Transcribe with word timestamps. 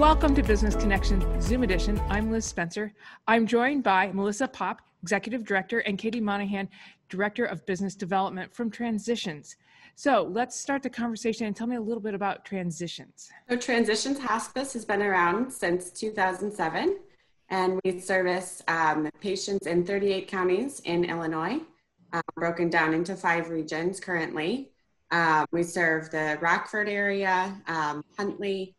Welcome 0.00 0.34
to 0.36 0.42
Business 0.42 0.74
Connection 0.74 1.42
Zoom 1.42 1.62
edition. 1.62 2.00
I'm 2.08 2.32
Liz 2.32 2.46
Spencer. 2.46 2.94
I'm 3.28 3.46
joined 3.46 3.82
by 3.82 4.10
Melissa 4.12 4.48
Pop, 4.48 4.80
Executive 5.02 5.44
Director, 5.44 5.80
and 5.80 5.98
Katie 5.98 6.22
Monahan, 6.22 6.70
Director 7.10 7.44
of 7.44 7.66
Business 7.66 7.94
Development 7.96 8.50
from 8.50 8.70
Transitions. 8.70 9.56
So 9.96 10.22
let's 10.22 10.58
start 10.58 10.82
the 10.82 10.88
conversation 10.88 11.48
and 11.48 11.54
tell 11.54 11.66
me 11.66 11.76
a 11.76 11.80
little 11.82 12.00
bit 12.00 12.14
about 12.14 12.46
Transitions. 12.46 13.28
So, 13.50 13.56
Transitions 13.56 14.18
Hospice 14.18 14.72
has 14.72 14.86
been 14.86 15.02
around 15.02 15.52
since 15.52 15.90
2007, 15.90 16.96
and 17.50 17.78
we 17.84 18.00
service 18.00 18.62
um, 18.68 19.06
patients 19.20 19.66
in 19.66 19.84
38 19.84 20.28
counties 20.28 20.80
in 20.86 21.04
Illinois, 21.04 21.60
uh, 22.14 22.22
broken 22.36 22.70
down 22.70 22.94
into 22.94 23.14
five 23.14 23.50
regions 23.50 24.00
currently. 24.00 24.70
Um, 25.10 25.44
we 25.52 25.62
serve 25.62 26.10
the 26.10 26.38
Rockford 26.40 26.88
area, 26.88 27.54
um, 27.66 28.02
Huntley, 28.16 28.76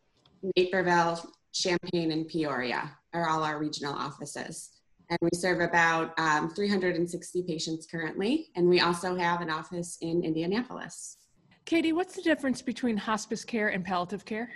Naperville, 0.56 1.22
Champaign, 1.52 2.12
and 2.12 2.26
Peoria 2.28 2.90
are 3.12 3.28
all 3.28 3.44
our 3.44 3.58
regional 3.58 3.94
offices. 3.94 4.70
And 5.10 5.18
we 5.20 5.30
serve 5.34 5.60
about 5.60 6.18
um, 6.18 6.48
360 6.50 7.42
patients 7.42 7.86
currently. 7.86 8.48
And 8.56 8.68
we 8.68 8.80
also 8.80 9.14
have 9.16 9.40
an 9.40 9.50
office 9.50 9.98
in 10.00 10.24
Indianapolis. 10.24 11.18
Katie, 11.64 11.92
what's 11.92 12.16
the 12.16 12.22
difference 12.22 12.62
between 12.62 12.96
hospice 12.96 13.44
care 13.44 13.68
and 13.68 13.84
palliative 13.84 14.24
care? 14.24 14.50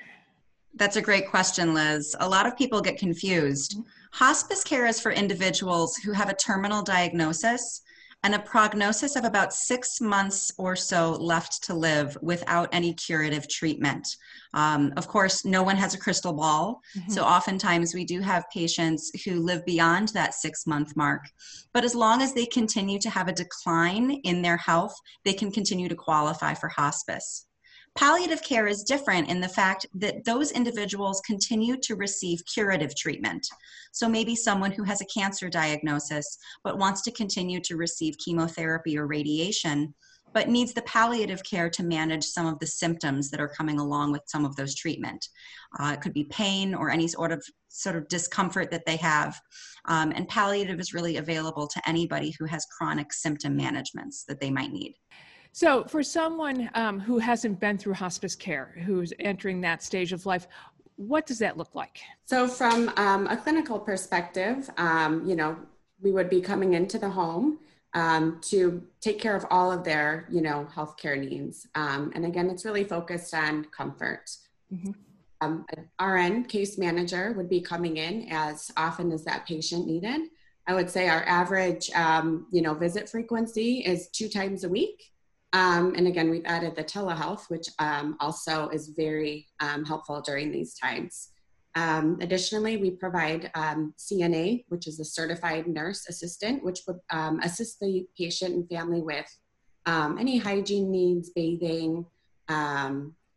That's 0.74 0.96
a 0.96 1.02
great 1.02 1.28
question, 1.28 1.72
Liz. 1.72 2.14
A 2.20 2.28
lot 2.28 2.46
of 2.46 2.56
people 2.56 2.80
get 2.80 2.98
confused. 2.98 3.78
Hospice 4.12 4.64
care 4.64 4.86
is 4.86 5.00
for 5.00 5.12
individuals 5.12 5.96
who 5.96 6.12
have 6.12 6.28
a 6.28 6.34
terminal 6.34 6.82
diagnosis 6.82 7.82
and 8.26 8.34
a 8.34 8.40
prognosis 8.40 9.14
of 9.14 9.24
about 9.24 9.54
six 9.54 10.00
months 10.00 10.50
or 10.58 10.74
so 10.74 11.12
left 11.12 11.62
to 11.62 11.72
live 11.72 12.18
without 12.22 12.68
any 12.72 12.92
curative 12.92 13.48
treatment. 13.48 14.04
Um, 14.52 14.92
of 14.96 15.06
course, 15.06 15.44
no 15.44 15.62
one 15.62 15.76
has 15.76 15.94
a 15.94 15.98
crystal 15.98 16.32
ball, 16.32 16.80
mm-hmm. 16.98 17.12
so 17.12 17.22
oftentimes 17.22 17.94
we 17.94 18.04
do 18.04 18.20
have 18.20 18.44
patients 18.52 19.12
who 19.24 19.36
live 19.44 19.64
beyond 19.64 20.08
that 20.08 20.34
six 20.34 20.66
month 20.66 20.96
mark. 20.96 21.22
But 21.72 21.84
as 21.84 21.94
long 21.94 22.20
as 22.20 22.34
they 22.34 22.46
continue 22.46 22.98
to 22.98 23.10
have 23.10 23.28
a 23.28 23.32
decline 23.32 24.10
in 24.24 24.42
their 24.42 24.56
health, 24.56 24.96
they 25.24 25.32
can 25.32 25.52
continue 25.52 25.88
to 25.88 25.94
qualify 25.94 26.54
for 26.54 26.68
hospice. 26.68 27.45
Palliative 27.96 28.42
care 28.42 28.66
is 28.66 28.82
different 28.82 29.30
in 29.30 29.40
the 29.40 29.48
fact 29.48 29.86
that 29.94 30.24
those 30.24 30.52
individuals 30.52 31.22
continue 31.22 31.78
to 31.78 31.96
receive 31.96 32.44
curative 32.44 32.94
treatment. 32.94 33.46
So 33.92 34.06
maybe 34.06 34.36
someone 34.36 34.70
who 34.70 34.84
has 34.84 35.00
a 35.00 35.06
cancer 35.06 35.48
diagnosis 35.48 36.36
but 36.62 36.78
wants 36.78 37.00
to 37.02 37.10
continue 37.10 37.60
to 37.60 37.76
receive 37.76 38.18
chemotherapy 38.18 38.98
or 38.98 39.06
radiation 39.06 39.94
but 40.34 40.50
needs 40.50 40.74
the 40.74 40.82
palliative 40.82 41.42
care 41.44 41.70
to 41.70 41.82
manage 41.82 42.22
some 42.22 42.44
of 42.44 42.58
the 42.58 42.66
symptoms 42.66 43.30
that 43.30 43.40
are 43.40 43.48
coming 43.48 43.78
along 43.78 44.12
with 44.12 44.20
some 44.26 44.44
of 44.44 44.54
those 44.54 44.74
treatment. 44.74 45.26
Uh, 45.80 45.92
it 45.94 46.02
could 46.02 46.12
be 46.12 46.24
pain 46.24 46.74
or 46.74 46.90
any 46.90 47.08
sort 47.08 47.32
of 47.32 47.42
sort 47.68 47.96
of 47.96 48.06
discomfort 48.08 48.70
that 48.70 48.84
they 48.84 48.96
have. 48.96 49.40
Um, 49.86 50.12
and 50.14 50.28
palliative 50.28 50.78
is 50.78 50.92
really 50.92 51.16
available 51.16 51.66
to 51.68 51.88
anybody 51.88 52.34
who 52.38 52.44
has 52.44 52.66
chronic 52.66 53.14
symptom 53.14 53.56
managements 53.56 54.24
that 54.28 54.38
they 54.38 54.50
might 54.50 54.72
need. 54.72 54.96
So, 55.56 55.84
for 55.84 56.02
someone 56.02 56.68
um, 56.74 57.00
who 57.00 57.16
hasn't 57.16 57.58
been 57.60 57.78
through 57.78 57.94
hospice 57.94 58.34
care, 58.34 58.74
who's 58.84 59.14
entering 59.18 59.62
that 59.62 59.82
stage 59.82 60.12
of 60.12 60.26
life, 60.26 60.48
what 60.96 61.24
does 61.24 61.38
that 61.38 61.56
look 61.56 61.74
like? 61.74 61.98
So, 62.26 62.46
from 62.46 62.92
um, 62.98 63.26
a 63.28 63.38
clinical 63.38 63.78
perspective, 63.78 64.68
um, 64.76 65.26
you 65.26 65.34
know, 65.34 65.56
we 66.02 66.12
would 66.12 66.28
be 66.28 66.42
coming 66.42 66.74
into 66.74 66.98
the 66.98 67.08
home 67.08 67.58
um, 67.94 68.38
to 68.50 68.82
take 69.00 69.18
care 69.18 69.34
of 69.34 69.46
all 69.50 69.72
of 69.72 69.82
their, 69.82 70.28
you 70.30 70.42
know, 70.42 70.68
healthcare 70.74 71.18
needs. 71.18 71.66
Um, 71.74 72.12
and 72.14 72.26
again, 72.26 72.50
it's 72.50 72.66
really 72.66 72.84
focused 72.84 73.32
on 73.32 73.64
comfort. 73.74 74.28
Mm-hmm. 74.70 74.90
Um, 75.40 75.64
an 75.74 75.88
RN 76.06 76.44
case 76.44 76.76
manager 76.76 77.32
would 77.32 77.48
be 77.48 77.62
coming 77.62 77.96
in 77.96 78.28
as 78.30 78.70
often 78.76 79.10
as 79.10 79.24
that 79.24 79.46
patient 79.46 79.86
needed. 79.86 80.20
I 80.66 80.74
would 80.74 80.90
say 80.90 81.08
our 81.08 81.24
average, 81.24 81.88
you 81.88 82.60
know, 82.60 82.74
visit 82.74 83.08
frequency 83.08 83.78
is 83.78 84.08
two 84.08 84.28
times 84.28 84.62
a 84.62 84.68
week. 84.68 85.12
Um, 85.56 85.94
and 85.96 86.06
again, 86.06 86.28
we've 86.28 86.44
added 86.44 86.76
the 86.76 86.84
telehealth, 86.84 87.48
which 87.48 87.70
um, 87.78 88.18
also 88.20 88.68
is 88.68 88.88
very 88.88 89.46
um, 89.60 89.86
helpful 89.86 90.20
during 90.20 90.52
these 90.52 90.74
times. 90.74 91.30
Um, 91.74 92.18
additionally, 92.20 92.76
we 92.76 92.90
provide 92.90 93.50
um, 93.54 93.94
CNA, 93.96 94.66
which 94.68 94.86
is 94.86 95.00
a 95.00 95.04
certified 95.04 95.66
nurse 95.66 96.10
assistant, 96.10 96.62
which 96.62 96.80
would 96.86 96.98
um, 97.08 97.40
assist 97.40 97.80
the 97.80 98.06
patient 98.18 98.54
and 98.54 98.68
family 98.68 99.00
with 99.00 99.26
any 99.86 100.36
hygiene 100.36 100.90
needs, 100.90 101.30
bathing, 101.30 102.04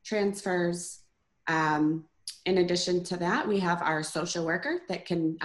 transfers. 0.03 1.03
in 1.47 2.03
addition 2.45 3.01
to 3.05 3.15
that, 3.15 3.47
we 3.47 3.61
have 3.61 3.81
our 3.81 4.03
social 4.03 4.45
worker 4.45 4.81
that 4.89 5.05
can 5.05 5.37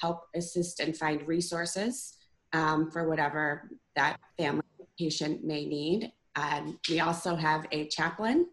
help 0.00 0.26
assist 0.36 0.78
and 0.78 0.96
find 0.96 1.26
resources 1.26 2.18
for 2.52 3.08
whatever 3.08 3.68
that 3.96 4.16
family 4.38 4.62
patient 4.96 5.42
may 5.42 5.64
need. 5.64 6.12
And 6.36 6.78
we 6.88 7.00
also 7.00 7.34
have 7.34 7.66
a 7.72 7.88
chaplain 7.88 8.46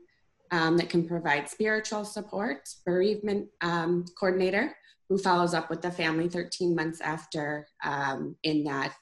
um, 0.51 0.77
that 0.77 0.89
can 0.89 1.07
provide 1.07 1.49
spiritual 1.49 2.05
support, 2.05 2.69
bereavement 2.85 3.47
um, 3.61 4.05
coordinator 4.17 4.75
who 5.09 5.17
follows 5.17 5.53
up 5.53 5.69
with 5.69 5.81
the 5.81 5.91
family 5.91 6.27
13 6.27 6.75
months 6.75 7.01
after 7.01 7.67
um, 7.83 8.35
in 8.43 8.63
that 8.65 8.97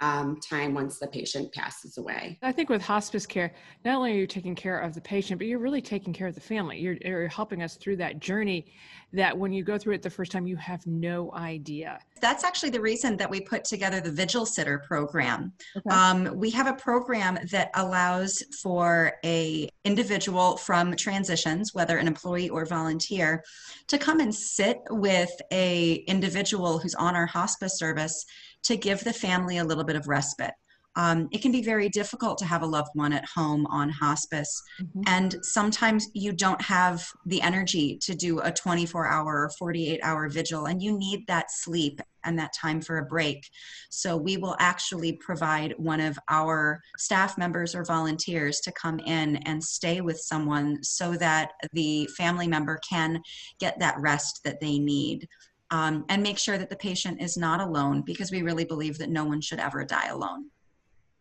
um, 0.00 0.38
time 0.40 0.74
once 0.74 0.98
the 0.98 1.06
patient 1.06 1.52
passes 1.52 1.98
away. 1.98 2.38
I 2.42 2.52
think 2.52 2.68
with 2.68 2.82
hospice 2.82 3.26
care, 3.26 3.54
not 3.84 3.96
only 3.96 4.12
are 4.12 4.16
you 4.16 4.26
taking 4.26 4.54
care 4.54 4.78
of 4.78 4.94
the 4.94 5.00
patient, 5.00 5.38
but 5.38 5.46
you're 5.46 5.58
really 5.58 5.80
taking 5.80 6.12
care 6.12 6.26
of 6.26 6.34
the 6.34 6.40
family. 6.40 6.78
You're, 6.78 6.96
you're 7.02 7.28
helping 7.28 7.62
us 7.62 7.76
through 7.76 7.96
that 7.96 8.20
journey 8.20 8.66
that 9.12 9.36
when 9.36 9.52
you 9.52 9.64
go 9.64 9.78
through 9.78 9.94
it 9.94 10.02
the 10.02 10.10
first 10.10 10.32
time, 10.32 10.46
you 10.46 10.56
have 10.56 10.86
no 10.86 11.32
idea. 11.32 11.98
That's 12.20 12.44
actually 12.44 12.70
the 12.70 12.80
reason 12.80 13.16
that 13.16 13.30
we 13.30 13.40
put 13.40 13.64
together 13.64 14.00
the 14.00 14.10
Vigil 14.10 14.44
Sitter 14.44 14.82
program. 14.86 15.52
Okay. 15.76 15.94
Um, 15.94 16.36
we 16.36 16.50
have 16.50 16.66
a 16.66 16.74
program 16.74 17.38
that 17.50 17.70
allows 17.74 18.42
for 18.62 19.14
a 19.24 19.68
individual 19.84 20.56
from 20.56 20.94
transitions, 20.96 21.72
whether 21.72 21.98
an 21.98 22.06
employee 22.06 22.48
or 22.48 22.66
volunteer, 22.66 23.44
to 23.86 23.96
come 23.96 24.20
and 24.20 24.34
sit 24.34 24.78
with 24.90 25.30
a 25.52 25.94
individual 26.06 26.78
who's 26.78 26.94
on 26.94 27.14
our 27.14 27.26
hospice 27.26 27.78
service 27.78 28.26
to 28.66 28.76
give 28.76 29.02
the 29.02 29.12
family 29.12 29.58
a 29.58 29.64
little 29.64 29.84
bit 29.84 29.96
of 29.96 30.08
respite. 30.08 30.54
Um, 30.96 31.28
it 31.30 31.42
can 31.42 31.52
be 31.52 31.62
very 31.62 31.90
difficult 31.90 32.38
to 32.38 32.46
have 32.46 32.62
a 32.62 32.66
loved 32.66 32.88
one 32.94 33.12
at 33.12 33.26
home 33.26 33.66
on 33.66 33.90
hospice. 33.90 34.62
Mm-hmm. 34.80 35.02
And 35.06 35.36
sometimes 35.42 36.08
you 36.14 36.32
don't 36.32 36.60
have 36.62 37.06
the 37.26 37.42
energy 37.42 37.98
to 38.02 38.14
do 38.14 38.40
a 38.40 38.50
24 38.50 39.06
hour 39.06 39.26
or 39.26 39.50
48 39.58 40.00
hour 40.02 40.28
vigil, 40.30 40.66
and 40.66 40.82
you 40.82 40.98
need 40.98 41.26
that 41.26 41.50
sleep 41.50 42.00
and 42.24 42.38
that 42.38 42.54
time 42.54 42.80
for 42.80 42.98
a 42.98 43.04
break. 43.04 43.46
So 43.90 44.16
we 44.16 44.38
will 44.38 44.56
actually 44.58 45.12
provide 45.12 45.74
one 45.76 46.00
of 46.00 46.18
our 46.30 46.80
staff 46.96 47.36
members 47.36 47.74
or 47.74 47.84
volunteers 47.84 48.60
to 48.60 48.72
come 48.72 48.98
in 49.00 49.36
and 49.44 49.62
stay 49.62 50.00
with 50.00 50.18
someone 50.18 50.82
so 50.82 51.12
that 51.16 51.52
the 51.72 52.08
family 52.16 52.48
member 52.48 52.80
can 52.88 53.20
get 53.60 53.78
that 53.78 54.00
rest 54.00 54.40
that 54.44 54.60
they 54.60 54.78
need 54.78 55.28
um, 55.70 56.04
and 56.08 56.22
make 56.22 56.38
sure 56.38 56.58
that 56.58 56.70
the 56.70 56.76
patient 56.76 57.20
is 57.20 57.36
not 57.36 57.60
alone 57.60 58.02
because 58.02 58.30
we 58.30 58.42
really 58.42 58.64
believe 58.64 58.98
that 58.98 59.10
no 59.10 59.24
one 59.24 59.40
should 59.40 59.58
ever 59.58 59.84
die 59.84 60.08
alone. 60.08 60.46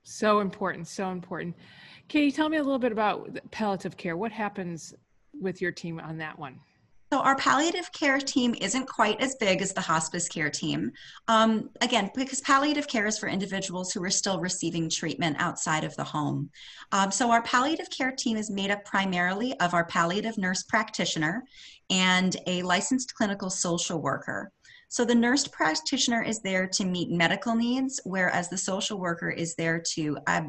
So 0.03 0.39
important, 0.39 0.87
so 0.87 1.09
important. 1.09 1.55
Katie, 2.07 2.31
tell 2.31 2.49
me 2.49 2.57
a 2.57 2.63
little 2.63 2.79
bit 2.79 2.91
about 2.91 3.37
palliative 3.49 3.97
care. 3.97 4.15
What 4.15 4.31
happens 4.31 4.93
with 5.39 5.61
your 5.61 5.71
team 5.71 5.99
on 5.99 6.17
that 6.19 6.37
one? 6.37 6.59
So, 7.13 7.19
our 7.19 7.35
palliative 7.35 7.91
care 7.91 8.17
team 8.19 8.55
isn't 8.59 8.87
quite 8.87 9.21
as 9.21 9.35
big 9.35 9.61
as 9.61 9.73
the 9.73 9.81
hospice 9.81 10.27
care 10.27 10.49
team. 10.49 10.91
Um, 11.27 11.69
again, 11.81 12.09
because 12.15 12.41
palliative 12.41 12.87
care 12.87 13.05
is 13.05 13.19
for 13.19 13.29
individuals 13.29 13.91
who 13.91 14.03
are 14.03 14.09
still 14.09 14.39
receiving 14.39 14.89
treatment 14.89 15.37
outside 15.39 15.83
of 15.83 15.95
the 15.95 16.03
home. 16.03 16.49
Um, 16.91 17.11
so, 17.11 17.29
our 17.29 17.43
palliative 17.43 17.89
care 17.95 18.11
team 18.11 18.37
is 18.37 18.49
made 18.49 18.71
up 18.71 18.83
primarily 18.85 19.57
of 19.59 19.75
our 19.75 19.85
palliative 19.85 20.37
nurse 20.37 20.63
practitioner 20.63 21.43
and 21.91 22.35
a 22.47 22.63
licensed 22.63 23.13
clinical 23.13 23.51
social 23.51 24.01
worker. 24.01 24.51
So, 24.87 25.05
the 25.05 25.15
nurse 25.15 25.47
practitioner 25.47 26.23
is 26.23 26.39
there 26.41 26.67
to 26.69 26.85
meet 26.85 27.11
medical 27.11 27.53
needs, 27.53 28.01
whereas 28.03 28.49
the 28.49 28.57
social 28.57 28.99
worker 28.99 29.29
is 29.29 29.53
there 29.55 29.79
to 29.93 30.17
uh, 30.25 30.41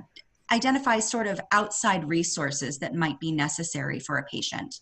identify 0.50 1.00
sort 1.00 1.26
of 1.26 1.40
outside 1.52 2.08
resources 2.08 2.78
that 2.78 2.94
might 2.94 3.18
be 3.20 3.32
necessary 3.32 3.98
for 3.98 4.18
a 4.18 4.24
patient. 4.24 4.76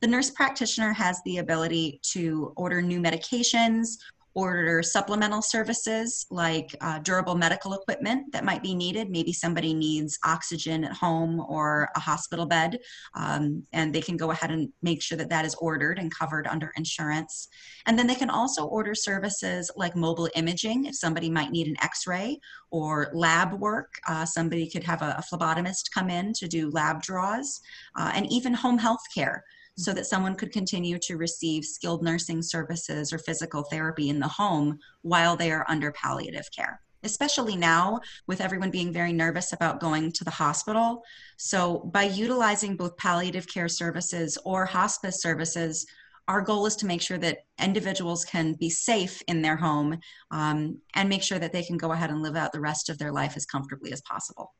The 0.00 0.06
nurse 0.06 0.30
practitioner 0.30 0.94
has 0.94 1.20
the 1.24 1.38
ability 1.38 2.00
to 2.12 2.54
order 2.56 2.80
new 2.80 3.00
medications, 3.00 3.98
order 4.34 4.82
supplemental 4.82 5.42
services 5.42 6.26
like 6.30 6.74
uh, 6.80 7.00
durable 7.00 7.34
medical 7.34 7.74
equipment 7.74 8.32
that 8.32 8.44
might 8.44 8.62
be 8.62 8.74
needed. 8.74 9.10
Maybe 9.10 9.32
somebody 9.32 9.74
needs 9.74 10.18
oxygen 10.24 10.84
at 10.84 10.92
home 10.92 11.40
or 11.40 11.88
a 11.96 12.00
hospital 12.00 12.46
bed, 12.46 12.78
um, 13.14 13.64
and 13.72 13.92
they 13.92 14.00
can 14.00 14.16
go 14.16 14.30
ahead 14.30 14.50
and 14.50 14.72
make 14.82 15.02
sure 15.02 15.18
that 15.18 15.28
that 15.30 15.44
is 15.44 15.54
ordered 15.56 15.98
and 15.98 16.14
covered 16.14 16.46
under 16.46 16.72
insurance. 16.76 17.48
And 17.86 17.98
then 17.98 18.06
they 18.06 18.14
can 18.14 18.30
also 18.30 18.64
order 18.66 18.94
services 18.94 19.70
like 19.76 19.96
mobile 19.96 20.30
imaging 20.34 20.86
if 20.86 20.94
somebody 20.94 21.28
might 21.28 21.50
need 21.50 21.66
an 21.66 21.76
x 21.82 22.06
ray 22.06 22.40
or 22.70 23.10
lab 23.12 23.52
work. 23.54 23.94
Uh, 24.06 24.24
somebody 24.24 24.70
could 24.70 24.84
have 24.84 25.02
a, 25.02 25.16
a, 25.18 25.24
phlebotomist 25.30 25.90
come 25.92 26.08
in 26.08 26.32
to 26.34 26.46
do 26.46 26.70
lab 26.70 27.02
draws, 27.02 27.60
uh, 27.98 28.12
and 28.14 28.30
even 28.32 28.54
home 28.54 28.78
health 28.78 29.02
care. 29.14 29.44
So 29.80 29.92
that 29.92 30.06
someone 30.06 30.34
could 30.34 30.52
continue 30.52 30.98
to 30.98 31.16
receive 31.16 31.64
skilled 31.64 32.02
nursing 32.02 32.42
services 32.42 33.12
or 33.12 33.18
physical 33.18 33.62
therapy 33.64 34.08
in 34.08 34.20
the 34.20 34.28
home 34.28 34.78
while 35.02 35.36
they 35.36 35.50
are 35.50 35.66
under 35.68 35.92
palliative 35.92 36.48
care 36.54 36.80
especially 37.02 37.56
now 37.56 37.98
with 38.26 38.42
everyone 38.42 38.70
being 38.70 38.92
very 38.92 39.12
nervous 39.12 39.54
about 39.54 39.80
going 39.80 40.12
to 40.12 40.22
the 40.22 40.30
hospital. 40.30 41.02
So, 41.38 41.90
by 41.94 42.02
utilizing 42.02 42.76
both 42.76 42.96
palliative 42.98 43.48
care 43.48 43.68
services 43.68 44.36
or 44.44 44.66
hospice 44.66 45.22
services, 45.22 45.86
our 46.28 46.40
goal 46.40 46.66
is 46.66 46.76
to 46.76 46.86
make 46.86 47.02
sure 47.02 47.18
that 47.18 47.38
individuals 47.60 48.24
can 48.24 48.52
be 48.54 48.70
safe 48.70 49.20
in 49.26 49.42
their 49.42 49.56
home 49.56 49.98
um, 50.30 50.78
and 50.94 51.08
make 51.08 51.22
sure 51.22 51.38
that 51.38 51.52
they 51.52 51.62
can 51.62 51.76
go 51.76 51.92
ahead 51.92 52.10
and 52.10 52.22
live 52.22 52.36
out 52.36 52.52
the 52.52 52.60
rest 52.60 52.88
of 52.88 52.98
their 52.98 53.10
life 53.10 53.36
as 53.36 53.46
comfortably 53.46 53.92
as 53.92 54.00
possible. 54.02 54.54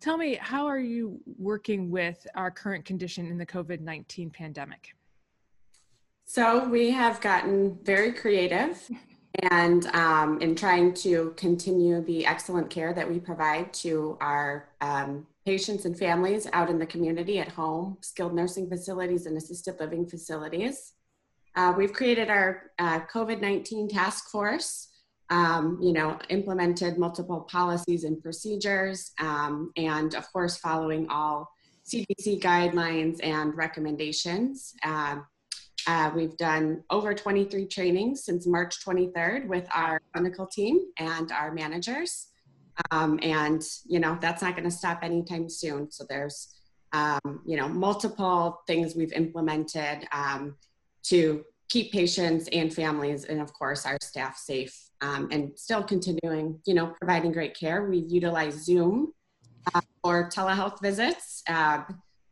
Tell 0.00 0.16
me, 0.16 0.38
how 0.40 0.66
are 0.66 0.78
you 0.78 1.20
working 1.38 1.90
with 1.90 2.26
our 2.34 2.50
current 2.50 2.86
condition 2.86 3.26
in 3.26 3.36
the 3.36 3.44
COVID 3.44 3.80
19 3.80 4.30
pandemic? 4.30 4.94
So, 6.24 6.66
we 6.68 6.90
have 6.90 7.20
gotten 7.20 7.78
very 7.82 8.12
creative 8.12 8.80
and 9.50 9.86
um, 9.88 10.40
in 10.40 10.54
trying 10.54 10.94
to 10.94 11.34
continue 11.36 12.00
the 12.02 12.24
excellent 12.24 12.70
care 12.70 12.94
that 12.94 13.08
we 13.08 13.20
provide 13.20 13.74
to 13.74 14.16
our 14.22 14.70
um, 14.80 15.26
patients 15.44 15.84
and 15.84 15.98
families 15.98 16.48
out 16.54 16.70
in 16.70 16.78
the 16.78 16.86
community 16.86 17.38
at 17.38 17.48
home, 17.48 17.98
skilled 18.00 18.34
nursing 18.34 18.70
facilities, 18.70 19.26
and 19.26 19.36
assisted 19.36 19.78
living 19.80 20.06
facilities. 20.06 20.94
Uh, 21.56 21.74
we've 21.76 21.92
created 21.92 22.30
our 22.30 22.70
uh, 22.78 23.00
COVID 23.00 23.42
19 23.42 23.88
task 23.88 24.30
force 24.30 24.89
um, 25.30 25.78
you 25.80 25.92
know, 25.92 26.18
implemented 26.28 26.98
multiple 26.98 27.40
policies 27.42 28.04
and 28.04 28.20
procedures, 28.22 29.12
um, 29.20 29.72
and 29.76 30.14
of 30.14 30.30
course, 30.32 30.56
following 30.58 31.08
all 31.08 31.48
CDC 31.86 32.40
guidelines 32.40 33.18
and 33.22 33.56
recommendations. 33.56 34.74
Um, 34.84 35.26
uh, 35.86 36.10
we've 36.14 36.36
done 36.36 36.82
over 36.90 37.14
23 37.14 37.66
trainings 37.66 38.24
since 38.24 38.46
March 38.46 38.84
23rd 38.84 39.46
with 39.46 39.66
our 39.74 40.00
clinical 40.12 40.46
team 40.46 40.80
and 40.98 41.32
our 41.32 41.52
managers. 41.52 42.28
Um, 42.90 43.18
and, 43.22 43.62
you 43.86 43.98
know, 43.98 44.18
that's 44.20 44.42
not 44.42 44.56
going 44.56 44.68
to 44.68 44.74
stop 44.74 45.02
anytime 45.02 45.48
soon. 45.48 45.90
So 45.90 46.04
there's, 46.08 46.54
um, 46.92 47.42
you 47.46 47.56
know, 47.56 47.68
multiple 47.68 48.60
things 48.66 48.94
we've 48.94 49.12
implemented 49.12 50.06
um, 50.12 50.56
to 51.04 51.44
keep 51.70 51.92
patients 51.92 52.48
and 52.52 52.74
families 52.74 53.24
and 53.24 53.40
of 53.40 53.52
course 53.54 53.86
our 53.86 53.96
staff 54.02 54.36
safe 54.36 54.76
um, 55.00 55.28
and 55.30 55.52
still 55.56 55.82
continuing 55.82 56.60
you 56.66 56.74
know 56.74 56.92
providing 56.98 57.32
great 57.32 57.56
care. 57.56 57.88
We 57.88 57.98
utilize 57.98 58.64
zoom 58.64 59.12
uh, 59.74 59.80
for 60.02 60.28
telehealth 60.28 60.80
visits. 60.82 61.42
Uh, 61.48 61.84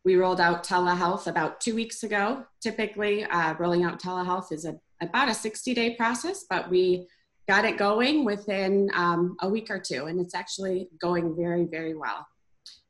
we 0.05 0.17
rolled 0.17 0.41
out 0.41 0.63
telehealth 0.63 1.27
about 1.27 1.61
two 1.61 1.73
weeks 1.73 2.03
ago. 2.03 2.43
Typically 2.61 3.23
uh, 3.23 3.55
rolling 3.57 3.83
out 3.83 4.01
telehealth 4.01 4.51
is 4.51 4.65
a, 4.65 4.75
about 5.01 5.29
a 5.29 5.33
60 5.33 5.73
day 5.73 5.95
process 5.95 6.45
but 6.49 6.69
we 6.69 7.07
got 7.47 7.65
it 7.65 7.77
going 7.77 8.25
within 8.25 8.91
um, 8.93 9.35
a 9.41 9.49
week 9.49 9.71
or 9.71 9.79
two 9.79 10.05
and 10.05 10.19
it's 10.19 10.35
actually 10.35 10.89
going 10.99 11.35
very 11.35 11.65
very 11.65 11.95
well. 11.95 12.27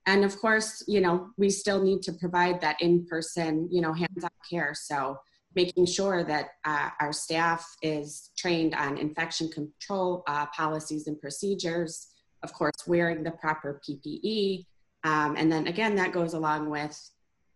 And 0.08 0.26
of 0.26 0.36
course 0.40 0.84
you 0.88 1.00
know 1.00 1.30
we 1.38 1.52
still 1.52 1.82
need 1.84 2.02
to 2.04 2.14
provide 2.14 2.60
that 2.62 2.82
in-person 2.82 3.70
you 3.72 3.82
know 3.82 3.94
hands-on 3.94 4.32
care. 4.50 4.74
So 4.74 5.20
making 5.56 5.86
sure 5.86 6.24
that 6.24 6.50
uh, 6.66 6.90
our 7.00 7.12
staff 7.12 7.66
is 7.82 8.32
trained 8.38 8.76
on 8.76 8.98
infection 8.98 9.50
control 9.50 10.24
uh, 10.28 10.46
policies 10.48 11.08
and 11.08 11.20
procedures, 11.20 12.08
of 12.44 12.54
course, 12.54 12.76
wearing 12.88 13.24
the 13.24 13.32
proper 13.32 13.82
PPE. 13.88 14.66
Um, 15.04 15.36
and 15.38 15.52
then 15.52 15.68
again, 15.68 15.96
that 15.96 16.12
goes 16.12 16.34
along 16.34 16.70
with 16.70 16.98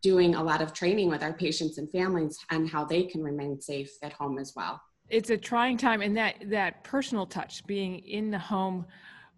doing 0.01 0.35
a 0.35 0.43
lot 0.43 0.61
of 0.61 0.73
training 0.73 1.09
with 1.09 1.23
our 1.23 1.33
patients 1.33 1.77
and 1.77 1.89
families 1.91 2.37
on 2.51 2.67
how 2.67 2.83
they 2.83 3.03
can 3.03 3.21
remain 3.21 3.59
safe 3.59 3.91
at 4.01 4.13
home 4.13 4.37
as 4.37 4.53
well. 4.55 4.81
It's 5.09 5.29
a 5.29 5.37
trying 5.37 5.77
time, 5.77 6.01
and 6.01 6.15
that 6.17 6.35
that 6.49 6.83
personal 6.83 7.25
touch, 7.25 7.65
being 7.65 7.99
in 7.99 8.31
the 8.31 8.39
home 8.39 8.85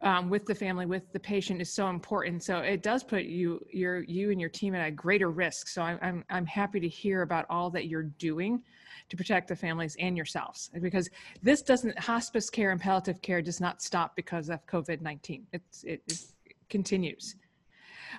um, 0.01 0.29
with 0.29 0.45
the 0.45 0.55
family, 0.55 0.85
with 0.85 1.11
the 1.13 1.19
patient 1.19 1.61
is 1.61 1.71
so 1.71 1.87
important. 1.87 2.43
So 2.43 2.59
it 2.59 2.83
does 2.83 3.03
put 3.03 3.23
you, 3.23 3.65
your, 3.71 4.03
you 4.03 4.31
and 4.31 4.39
your 4.39 4.49
team 4.49 4.75
at 4.75 4.87
a 4.87 4.91
greater 4.91 5.31
risk. 5.31 5.67
So 5.67 5.81
I'm, 5.81 5.99
I'm, 6.01 6.25
I'm 6.29 6.45
happy 6.45 6.79
to 6.79 6.87
hear 6.87 7.21
about 7.21 7.45
all 7.49 7.69
that 7.71 7.87
you're 7.87 8.03
doing 8.03 8.61
to 9.09 9.17
protect 9.17 9.47
the 9.47 9.55
families 9.55 9.95
and 9.99 10.17
yourselves 10.17 10.69
because 10.81 11.09
this 11.41 11.61
doesn't, 11.61 11.97
hospice 11.97 12.49
care 12.49 12.71
and 12.71 12.81
palliative 12.81 13.21
care 13.21 13.41
does 13.41 13.61
not 13.61 13.81
stop 13.81 14.15
because 14.15 14.49
of 14.49 14.65
COVID-19. 14.67 15.43
It's, 15.53 15.83
it, 15.83 16.01
it 16.07 16.55
continues. 16.69 17.35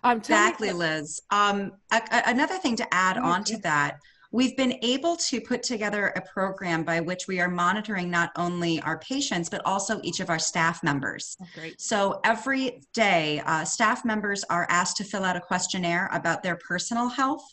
Um, 0.04 0.18
exactly, 0.18 0.72
Liz. 0.72 1.22
Um, 1.30 1.72
a, 1.92 1.96
a, 1.96 2.22
another 2.26 2.58
thing 2.58 2.76
to 2.76 2.94
add 2.94 3.16
on 3.16 3.44
to 3.44 3.58
that, 3.58 3.98
We've 4.32 4.56
been 4.56 4.78
able 4.82 5.16
to 5.16 5.40
put 5.40 5.62
together 5.62 6.08
a 6.08 6.20
program 6.20 6.82
by 6.84 7.00
which 7.00 7.26
we 7.28 7.40
are 7.40 7.48
monitoring 7.48 8.10
not 8.10 8.30
only 8.36 8.80
our 8.80 8.98
patients, 8.98 9.48
but 9.48 9.62
also 9.64 10.00
each 10.02 10.20
of 10.20 10.30
our 10.30 10.38
staff 10.38 10.82
members. 10.82 11.36
Oh, 11.40 11.46
great. 11.54 11.80
So 11.80 12.20
every 12.24 12.82
day, 12.94 13.42
uh, 13.46 13.64
staff 13.64 14.04
members 14.04 14.44
are 14.50 14.66
asked 14.68 14.96
to 14.98 15.04
fill 15.04 15.24
out 15.24 15.36
a 15.36 15.40
questionnaire 15.40 16.08
about 16.12 16.42
their 16.42 16.56
personal 16.56 17.08
health 17.08 17.44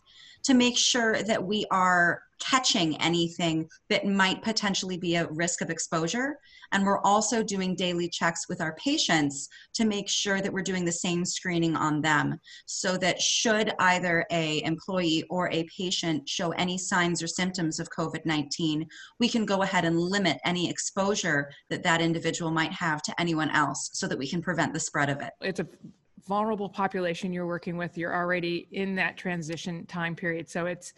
to 0.44 0.54
make 0.54 0.78
sure 0.78 1.24
that 1.24 1.44
we 1.44 1.66
are 1.72 2.22
catching 2.44 3.00
anything 3.02 3.68
that 3.90 4.06
might 4.06 4.42
potentially 4.42 4.98
be 4.98 5.16
a 5.16 5.28
risk 5.30 5.62
of 5.62 5.70
exposure. 5.70 6.38
And 6.72 6.86
we're 6.86 7.02
also 7.02 7.42
doing 7.44 7.76
daily 7.76 8.10
checks 8.10 8.50
with 8.50 8.60
our 8.60 8.76
patients 8.76 9.48
to 9.76 9.86
make 9.86 10.10
sure 10.10 10.42
that 10.42 10.52
we're 10.52 10.62
doing 10.62 10.84
the 10.84 10.92
same 10.92 11.24
screening 11.24 11.76
on 11.76 12.02
them 12.02 12.38
so 12.66 12.98
that 12.98 13.22
should 13.22 13.74
either 13.80 14.26
a 14.32 14.62
employee 14.64 15.24
or 15.30 15.50
a 15.52 15.66
patient 15.78 16.28
show 16.28 16.52
any 16.52 16.78
signs 16.78 17.24
or 17.24 17.28
symptoms 17.28 17.80
of 17.80 17.90
COVID-19, 17.98 18.86
we 19.20 19.30
can 19.30 19.46
go 19.46 19.62
ahead 19.62 19.86
and 19.86 19.98
limit 19.98 20.38
any 20.46 20.70
exposure 20.70 21.50
that 21.70 21.84
that 21.84 22.02
individual 22.02 22.52
might 22.52 22.74
have 22.74 23.02
to 23.04 23.22
anyone 23.22 23.50
else 23.52 23.90
so 23.94 24.08
that 24.08 24.18
we 24.18 24.28
can 24.28 24.42
prevent 24.42 24.74
the 24.74 24.80
spread 24.80 25.10
of 25.10 25.22
it. 25.22 25.32
It's 25.42 25.60
a 25.60 25.68
vulnerable 26.28 26.70
population 26.70 27.34
you're 27.34 27.48
working 27.48 27.76
with 27.76 27.98
you're 27.98 28.16
already 28.16 28.68
in 28.72 28.96
that 28.96 29.18
transition 29.18 29.86
time 29.88 30.16
period 30.16 30.50
so 30.50 30.66
it's 30.66 30.94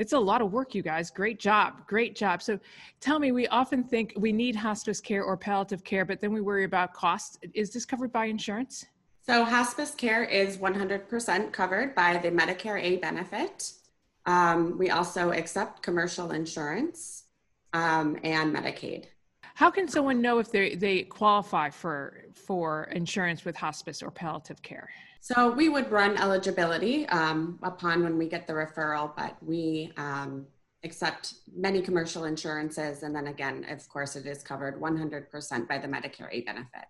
it's 0.00 0.14
a 0.14 0.18
lot 0.18 0.40
of 0.40 0.50
work 0.50 0.74
you 0.74 0.82
guys. 0.82 1.10
Great 1.10 1.38
job. 1.38 1.86
Great 1.86 2.16
job. 2.16 2.42
So 2.42 2.58
tell 3.00 3.18
me 3.18 3.32
we 3.32 3.46
often 3.48 3.84
think 3.84 4.14
we 4.16 4.32
need 4.32 4.56
hospice 4.56 5.00
care 5.00 5.22
or 5.22 5.36
palliative 5.36 5.84
care 5.84 6.06
but 6.06 6.20
then 6.20 6.32
we 6.32 6.40
worry 6.40 6.64
about 6.64 6.94
costs. 6.94 7.38
Is 7.52 7.70
this 7.70 7.84
covered 7.84 8.10
by 8.10 8.24
insurance? 8.24 8.86
So 9.22 9.44
hospice 9.44 9.94
care 9.94 10.24
is 10.24 10.56
100% 10.56 11.52
covered 11.52 11.94
by 11.94 12.16
the 12.16 12.30
medicare 12.30 12.82
a 12.82 12.96
benefit. 12.96 13.72
Um, 14.24 14.78
we 14.78 14.88
also 14.88 15.32
accept 15.32 15.82
commercial 15.82 16.30
insurance 16.30 17.24
um, 17.74 18.18
and 18.24 18.54
medicaid. 18.54 19.04
How 19.54 19.70
can 19.70 19.86
someone 19.86 20.22
know 20.22 20.38
if 20.38 20.50
they, 20.50 20.74
they 20.74 21.02
qualify 21.02 21.68
for, 21.68 22.24
for 22.34 22.84
insurance 22.84 23.44
with 23.44 23.56
hospice 23.56 24.02
or 24.02 24.10
palliative 24.10 24.62
care? 24.62 24.88
So 25.20 25.50
we 25.50 25.68
would 25.68 25.90
run 25.90 26.16
eligibility 26.16 27.06
um, 27.08 27.58
upon 27.62 28.02
when 28.02 28.16
we 28.16 28.26
get 28.26 28.46
the 28.46 28.54
referral, 28.54 29.14
but 29.14 29.36
we 29.42 29.92
um, 29.98 30.46
accept 30.82 31.34
many 31.54 31.82
commercial 31.82 32.24
insurances. 32.24 33.02
And 33.02 33.14
then 33.14 33.26
again, 33.26 33.66
of 33.68 33.86
course, 33.88 34.16
it 34.16 34.26
is 34.26 34.42
covered 34.42 34.80
100% 34.80 35.68
by 35.68 35.78
the 35.78 35.88
Medicare 35.88 36.28
A 36.32 36.40
benefit. 36.40 36.86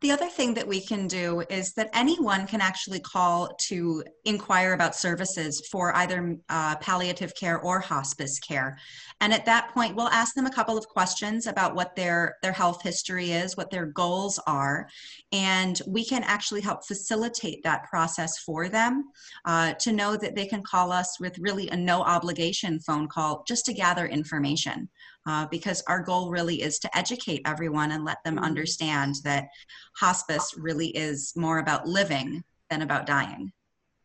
The 0.00 0.12
other 0.12 0.28
thing 0.28 0.54
that 0.54 0.66
we 0.66 0.80
can 0.80 1.06
do 1.06 1.42
is 1.50 1.74
that 1.74 1.90
anyone 1.92 2.46
can 2.46 2.62
actually 2.62 3.00
call 3.00 3.54
to 3.68 4.02
inquire 4.24 4.72
about 4.72 4.96
services 4.96 5.60
for 5.70 5.94
either 5.94 6.38
uh, 6.48 6.76
palliative 6.76 7.34
care 7.34 7.60
or 7.60 7.80
hospice 7.80 8.38
care. 8.38 8.78
And 9.20 9.30
at 9.34 9.44
that 9.44 9.74
point, 9.74 9.94
we'll 9.94 10.08
ask 10.08 10.34
them 10.34 10.46
a 10.46 10.54
couple 10.54 10.78
of 10.78 10.88
questions 10.88 11.46
about 11.46 11.74
what 11.74 11.94
their, 11.96 12.36
their 12.42 12.52
health 12.52 12.82
history 12.82 13.32
is, 13.32 13.58
what 13.58 13.70
their 13.70 13.86
goals 13.86 14.40
are, 14.46 14.88
and 15.32 15.78
we 15.86 16.02
can 16.02 16.22
actually 16.22 16.62
help 16.62 16.86
facilitate 16.86 17.62
that 17.64 17.84
process 17.84 18.38
for 18.38 18.70
them 18.70 19.10
uh, 19.44 19.74
to 19.74 19.92
know 19.92 20.16
that 20.16 20.34
they 20.34 20.46
can 20.46 20.62
call 20.62 20.92
us 20.92 21.20
with 21.20 21.38
really 21.38 21.68
a 21.68 21.76
no 21.76 22.00
obligation 22.00 22.80
phone 22.80 23.06
call 23.06 23.44
just 23.46 23.66
to 23.66 23.74
gather 23.74 24.06
information 24.06 24.88
uh, 25.26 25.46
because 25.50 25.82
our 25.86 26.00
goal 26.00 26.30
really 26.30 26.62
is 26.62 26.78
to 26.78 26.98
educate 26.98 27.42
everyone 27.44 27.92
and 27.92 28.04
let 28.04 28.22
them 28.24 28.36
mm-hmm. 28.36 28.44
understand 28.44 29.16
that 29.24 29.48
hospice 29.96 30.54
really 30.56 30.88
is 30.88 31.32
more 31.36 31.58
about 31.58 31.86
living 31.86 32.42
than 32.70 32.82
about 32.82 33.06
dying. 33.06 33.52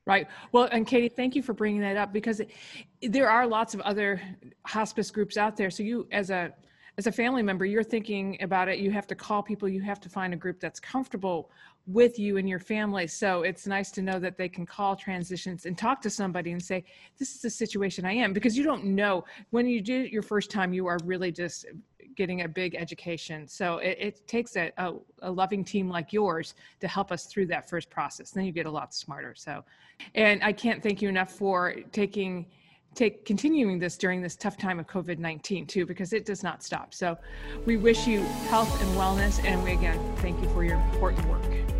Right. 0.07 0.27
Well, 0.51 0.69
and 0.71 0.85
Katie, 0.85 1.09
thank 1.09 1.35
you 1.35 1.41
for 1.41 1.53
bringing 1.53 1.81
that 1.81 1.97
up 1.97 2.13
because 2.13 2.39
there 3.01 3.29
are 3.29 3.47
lots 3.47 3.73
of 3.73 3.81
other 3.81 4.21
hospice 4.65 5.09
groups 5.09 5.35
out 5.35 5.57
there. 5.57 5.71
So 5.71 5.81
you, 5.81 6.07
as 6.11 6.29
a 6.29 6.53
as 6.97 7.07
a 7.07 7.11
family 7.11 7.43
member, 7.43 7.65
you're 7.65 7.83
thinking 7.83 8.37
about 8.41 8.69
it. 8.69 8.79
You 8.79 8.91
have 8.91 9.07
to 9.07 9.15
call 9.15 9.43
people. 9.43 9.67
You 9.67 9.81
have 9.81 9.99
to 10.01 10.09
find 10.09 10.33
a 10.33 10.37
group 10.37 10.59
that's 10.59 10.79
comfortable 10.79 11.49
with 11.87 12.17
you 12.17 12.37
and 12.37 12.49
your 12.49 12.59
family. 12.59 13.07
So 13.07 13.43
it's 13.43 13.67
nice 13.67 13.91
to 13.91 14.01
know 14.01 14.19
that 14.19 14.37
they 14.37 14.49
can 14.49 14.65
call 14.65 14.95
transitions 14.95 15.65
and 15.65 15.77
talk 15.77 16.01
to 16.01 16.09
somebody 16.09 16.51
and 16.51 16.61
say, 16.61 16.83
"This 17.17 17.35
is 17.35 17.41
the 17.41 17.49
situation 17.49 18.05
I 18.05 18.13
am," 18.13 18.33
because 18.33 18.57
you 18.57 18.63
don't 18.63 18.85
know 18.85 19.23
when 19.51 19.67
you 19.67 19.81
do 19.81 20.01
it 20.01 20.11
your 20.11 20.23
first 20.23 20.49
time. 20.49 20.73
You 20.73 20.87
are 20.87 20.97
really 21.03 21.31
just 21.31 21.65
getting 22.15 22.41
a 22.41 22.47
big 22.47 22.75
education. 22.75 23.47
So 23.47 23.77
it, 23.79 23.97
it 23.99 24.27
takes 24.27 24.55
a, 24.55 24.71
a, 24.77 24.93
a, 25.21 25.31
loving 25.31 25.63
team 25.63 25.89
like 25.89 26.13
yours 26.13 26.55
to 26.79 26.87
help 26.87 27.11
us 27.11 27.25
through 27.25 27.47
that 27.47 27.69
first 27.69 27.89
process. 27.89 28.31
Then 28.31 28.45
you 28.45 28.51
get 28.51 28.65
a 28.65 28.71
lot 28.71 28.93
smarter. 28.93 29.35
So, 29.35 29.63
and 30.15 30.41
I 30.43 30.53
can't 30.53 30.81
thank 30.81 31.01
you 31.01 31.09
enough 31.09 31.31
for 31.31 31.75
taking 31.91 32.45
take 32.95 33.25
continuing 33.25 33.77
this 33.77 33.97
during 33.97 34.21
this 34.21 34.37
tough 34.37 34.57
time 34.57 34.79
of 34.79 34.87
COVID 34.87 35.19
19 35.19 35.67
too, 35.67 35.85
because 35.85 36.13
it 36.13 36.25
does 36.25 36.41
not 36.41 36.63
stop. 36.63 36.93
So 36.93 37.17
we 37.65 37.77
wish 37.77 38.07
you 38.07 38.21
health 38.49 38.81
and 38.81 38.97
wellness. 38.97 39.43
And 39.43 39.61
we 39.63 39.73
again 39.73 39.99
thank 40.17 40.41
you 40.41 40.49
for 40.49 40.63
your 40.63 40.77
important 40.77 41.27
work. 41.27 41.74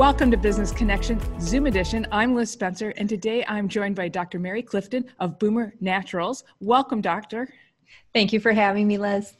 Welcome 0.00 0.30
to 0.30 0.38
Business 0.38 0.72
Connection 0.72 1.20
Zoom 1.40 1.66
edition. 1.66 2.06
I'm 2.10 2.34
Liz 2.34 2.50
Spencer, 2.50 2.94
and 2.96 3.06
today 3.06 3.44
I'm 3.46 3.68
joined 3.68 3.96
by 3.96 4.08
Dr. 4.08 4.38
Mary 4.38 4.62
Clifton 4.62 5.04
of 5.18 5.38
Boomer 5.38 5.74
Naturals. 5.80 6.42
Welcome, 6.58 7.02
Doctor. 7.02 7.52
Thank 8.14 8.32
you 8.32 8.40
for 8.40 8.52
having 8.52 8.88
me, 8.88 8.96
Liz. 8.96 9.34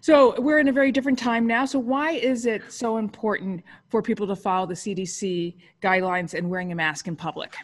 So, 0.00 0.40
we're 0.40 0.58
in 0.58 0.68
a 0.68 0.72
very 0.72 0.92
different 0.92 1.18
time 1.18 1.46
now. 1.46 1.64
So, 1.64 1.78
why 1.78 2.12
is 2.12 2.46
it 2.46 2.62
so 2.72 2.98
important 2.98 3.62
for 3.88 4.02
people 4.02 4.26
to 4.26 4.36
follow 4.36 4.66
the 4.66 4.74
CDC 4.74 5.56
guidelines 5.82 6.34
and 6.34 6.48
wearing 6.50 6.72
a 6.72 6.74
mask 6.74 7.08
in 7.08 7.16
public? 7.16 7.54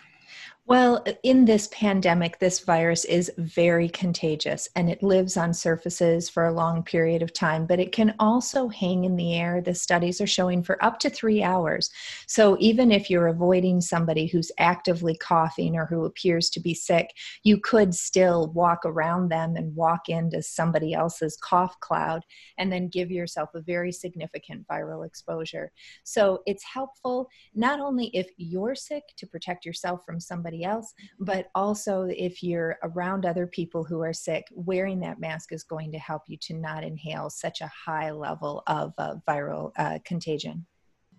Well, 0.64 1.04
in 1.24 1.44
this 1.44 1.68
pandemic, 1.72 2.38
this 2.38 2.60
virus 2.60 3.04
is 3.04 3.32
very 3.36 3.88
contagious 3.88 4.68
and 4.76 4.88
it 4.88 5.02
lives 5.02 5.36
on 5.36 5.52
surfaces 5.52 6.30
for 6.30 6.46
a 6.46 6.52
long 6.52 6.84
period 6.84 7.20
of 7.20 7.32
time, 7.32 7.66
but 7.66 7.80
it 7.80 7.90
can 7.90 8.14
also 8.20 8.68
hang 8.68 9.02
in 9.02 9.16
the 9.16 9.34
air. 9.34 9.60
The 9.60 9.74
studies 9.74 10.20
are 10.20 10.26
showing 10.26 10.62
for 10.62 10.82
up 10.82 11.00
to 11.00 11.10
three 11.10 11.42
hours. 11.42 11.90
So 12.28 12.56
even 12.60 12.92
if 12.92 13.10
you're 13.10 13.26
avoiding 13.26 13.80
somebody 13.80 14.28
who's 14.28 14.52
actively 14.56 15.16
coughing 15.16 15.74
or 15.74 15.84
who 15.84 16.04
appears 16.04 16.48
to 16.50 16.60
be 16.60 16.74
sick, 16.74 17.08
you 17.42 17.58
could 17.58 17.92
still 17.92 18.52
walk 18.52 18.82
around 18.84 19.30
them 19.30 19.56
and 19.56 19.74
walk 19.74 20.08
into 20.08 20.44
somebody 20.44 20.94
else's 20.94 21.36
cough 21.42 21.78
cloud 21.80 22.22
and 22.56 22.72
then 22.72 22.86
give 22.86 23.10
yourself 23.10 23.50
a 23.56 23.60
very 23.60 23.90
significant 23.90 24.64
viral 24.68 25.04
exposure. 25.04 25.72
So 26.04 26.40
it's 26.46 26.62
helpful 26.62 27.28
not 27.52 27.80
only 27.80 28.06
if 28.14 28.28
you're 28.36 28.76
sick 28.76 29.02
to 29.16 29.26
protect 29.26 29.66
yourself 29.66 30.06
from 30.06 30.20
somebody 30.20 30.51
somebody 30.52 30.64
else, 30.64 30.92
but 31.18 31.48
also 31.54 32.08
if 32.10 32.42
you're 32.42 32.78
around 32.82 33.24
other 33.24 33.46
people 33.46 33.84
who 33.84 34.00
are 34.02 34.12
sick, 34.12 34.44
wearing 34.52 35.00
that 35.00 35.20
mask 35.20 35.52
is 35.52 35.62
going 35.64 35.92
to 35.92 35.98
help 35.98 36.22
you 36.26 36.36
to 36.42 36.54
not 36.54 36.84
inhale 36.84 37.30
such 37.30 37.60
a 37.60 37.68
high 37.68 38.10
level 38.10 38.62
of 38.66 38.92
uh, 38.98 39.14
viral 39.28 39.72
uh, 39.78 39.98
contagion. 40.04 40.66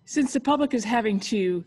Since 0.05 0.33
the 0.33 0.41
public 0.41 0.73
is 0.73 0.83
having 0.83 1.17
to 1.21 1.63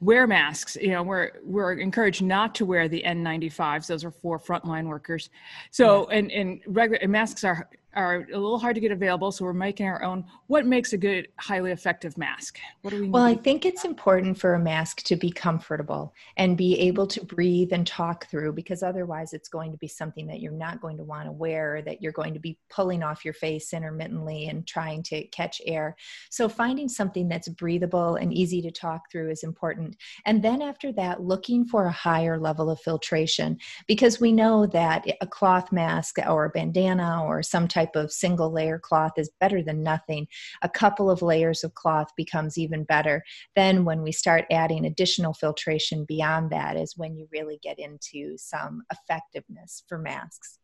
wear 0.00 0.26
masks, 0.26 0.76
you 0.78 0.90
know, 0.90 1.02
we're 1.02 1.30
we're 1.42 1.72
encouraged 1.72 2.22
not 2.22 2.54
to 2.56 2.66
wear 2.66 2.86
the 2.86 3.02
N95s. 3.02 3.86
Those 3.86 4.04
are 4.04 4.10
for 4.10 4.38
frontline 4.38 4.86
workers. 4.86 5.30
So, 5.70 6.00
yes. 6.00 6.18
and 6.18 6.30
and 6.30 6.60
regular 6.66 6.98
and 7.00 7.10
masks 7.10 7.44
are 7.44 7.66
are 7.94 8.26
a 8.32 8.38
little 8.38 8.58
hard 8.58 8.74
to 8.74 8.80
get 8.80 8.92
available, 8.92 9.32
so 9.32 9.44
we're 9.44 9.54
making 9.54 9.86
our 9.86 10.02
own. 10.02 10.24
What 10.46 10.66
makes 10.66 10.92
a 10.92 10.98
good, 10.98 11.28
highly 11.38 11.72
effective 11.72 12.18
mask? 12.18 12.58
What 12.82 12.90
do 12.90 13.00
we? 13.00 13.08
Well, 13.08 13.24
I 13.24 13.34
think 13.34 13.64
it's 13.64 13.84
important 13.84 14.38
for 14.38 14.54
a 14.54 14.58
mask 14.58 15.02
to 15.04 15.16
be 15.16 15.30
comfortable 15.30 16.14
and 16.36 16.56
be 16.56 16.78
able 16.80 17.06
to 17.08 17.24
breathe 17.24 17.72
and 17.72 17.86
talk 17.86 18.28
through, 18.28 18.52
because 18.52 18.82
otherwise, 18.82 19.32
it's 19.32 19.48
going 19.48 19.72
to 19.72 19.78
be 19.78 19.88
something 19.88 20.26
that 20.26 20.40
you're 20.40 20.52
not 20.52 20.82
going 20.82 20.98
to 20.98 21.02
want 21.02 21.26
to 21.26 21.32
wear, 21.32 21.80
that 21.82 22.02
you're 22.02 22.12
going 22.12 22.34
to 22.34 22.40
be 22.40 22.58
pulling 22.68 23.02
off 23.02 23.24
your 23.24 23.34
face 23.34 23.72
intermittently 23.72 24.48
and 24.48 24.66
trying 24.66 25.02
to 25.04 25.26
catch 25.28 25.62
air. 25.64 25.96
So, 26.30 26.48
finding 26.48 26.88
something 26.88 27.26
that's 27.26 27.48
breathable 27.48 28.16
and 28.16 28.34
easy 28.34 28.60
to 28.62 28.70
talk 28.70 29.10
through 29.10 29.30
is 29.30 29.44
important. 29.44 29.96
And 30.26 30.42
then 30.42 30.60
after 30.60 30.92
that, 30.92 31.22
looking 31.22 31.64
for 31.64 31.86
a 31.86 31.92
higher 31.92 32.38
level 32.38 32.70
of 32.70 32.80
filtration, 32.80 33.58
because 33.86 34.20
we 34.20 34.30
know 34.30 34.66
that 34.66 35.06
a 35.22 35.26
cloth 35.26 35.72
mask 35.72 36.18
or 36.28 36.44
a 36.44 36.50
bandana 36.50 37.24
or 37.24 37.42
some 37.42 37.66
type 37.66 37.77
type 37.78 37.96
of 37.96 38.12
single 38.12 38.50
layer 38.50 38.78
cloth 38.78 39.12
is 39.16 39.30
better 39.40 39.62
than 39.62 39.82
nothing. 39.82 40.26
A 40.62 40.68
couple 40.68 41.10
of 41.10 41.22
layers 41.22 41.64
of 41.64 41.74
cloth 41.74 42.10
becomes 42.16 42.58
even 42.58 42.84
better. 42.84 43.22
Then, 43.54 43.84
when 43.84 44.02
we 44.02 44.12
start 44.12 44.44
adding 44.50 44.86
additional 44.86 45.34
filtration 45.34 46.04
beyond 46.04 46.50
that, 46.50 46.76
is 46.76 46.96
when 46.96 47.16
you 47.16 47.28
really 47.32 47.58
get 47.62 47.78
into 47.78 48.36
some 48.36 48.82
effectiveness 48.92 49.84
for 49.88 49.98
masks. 49.98 50.58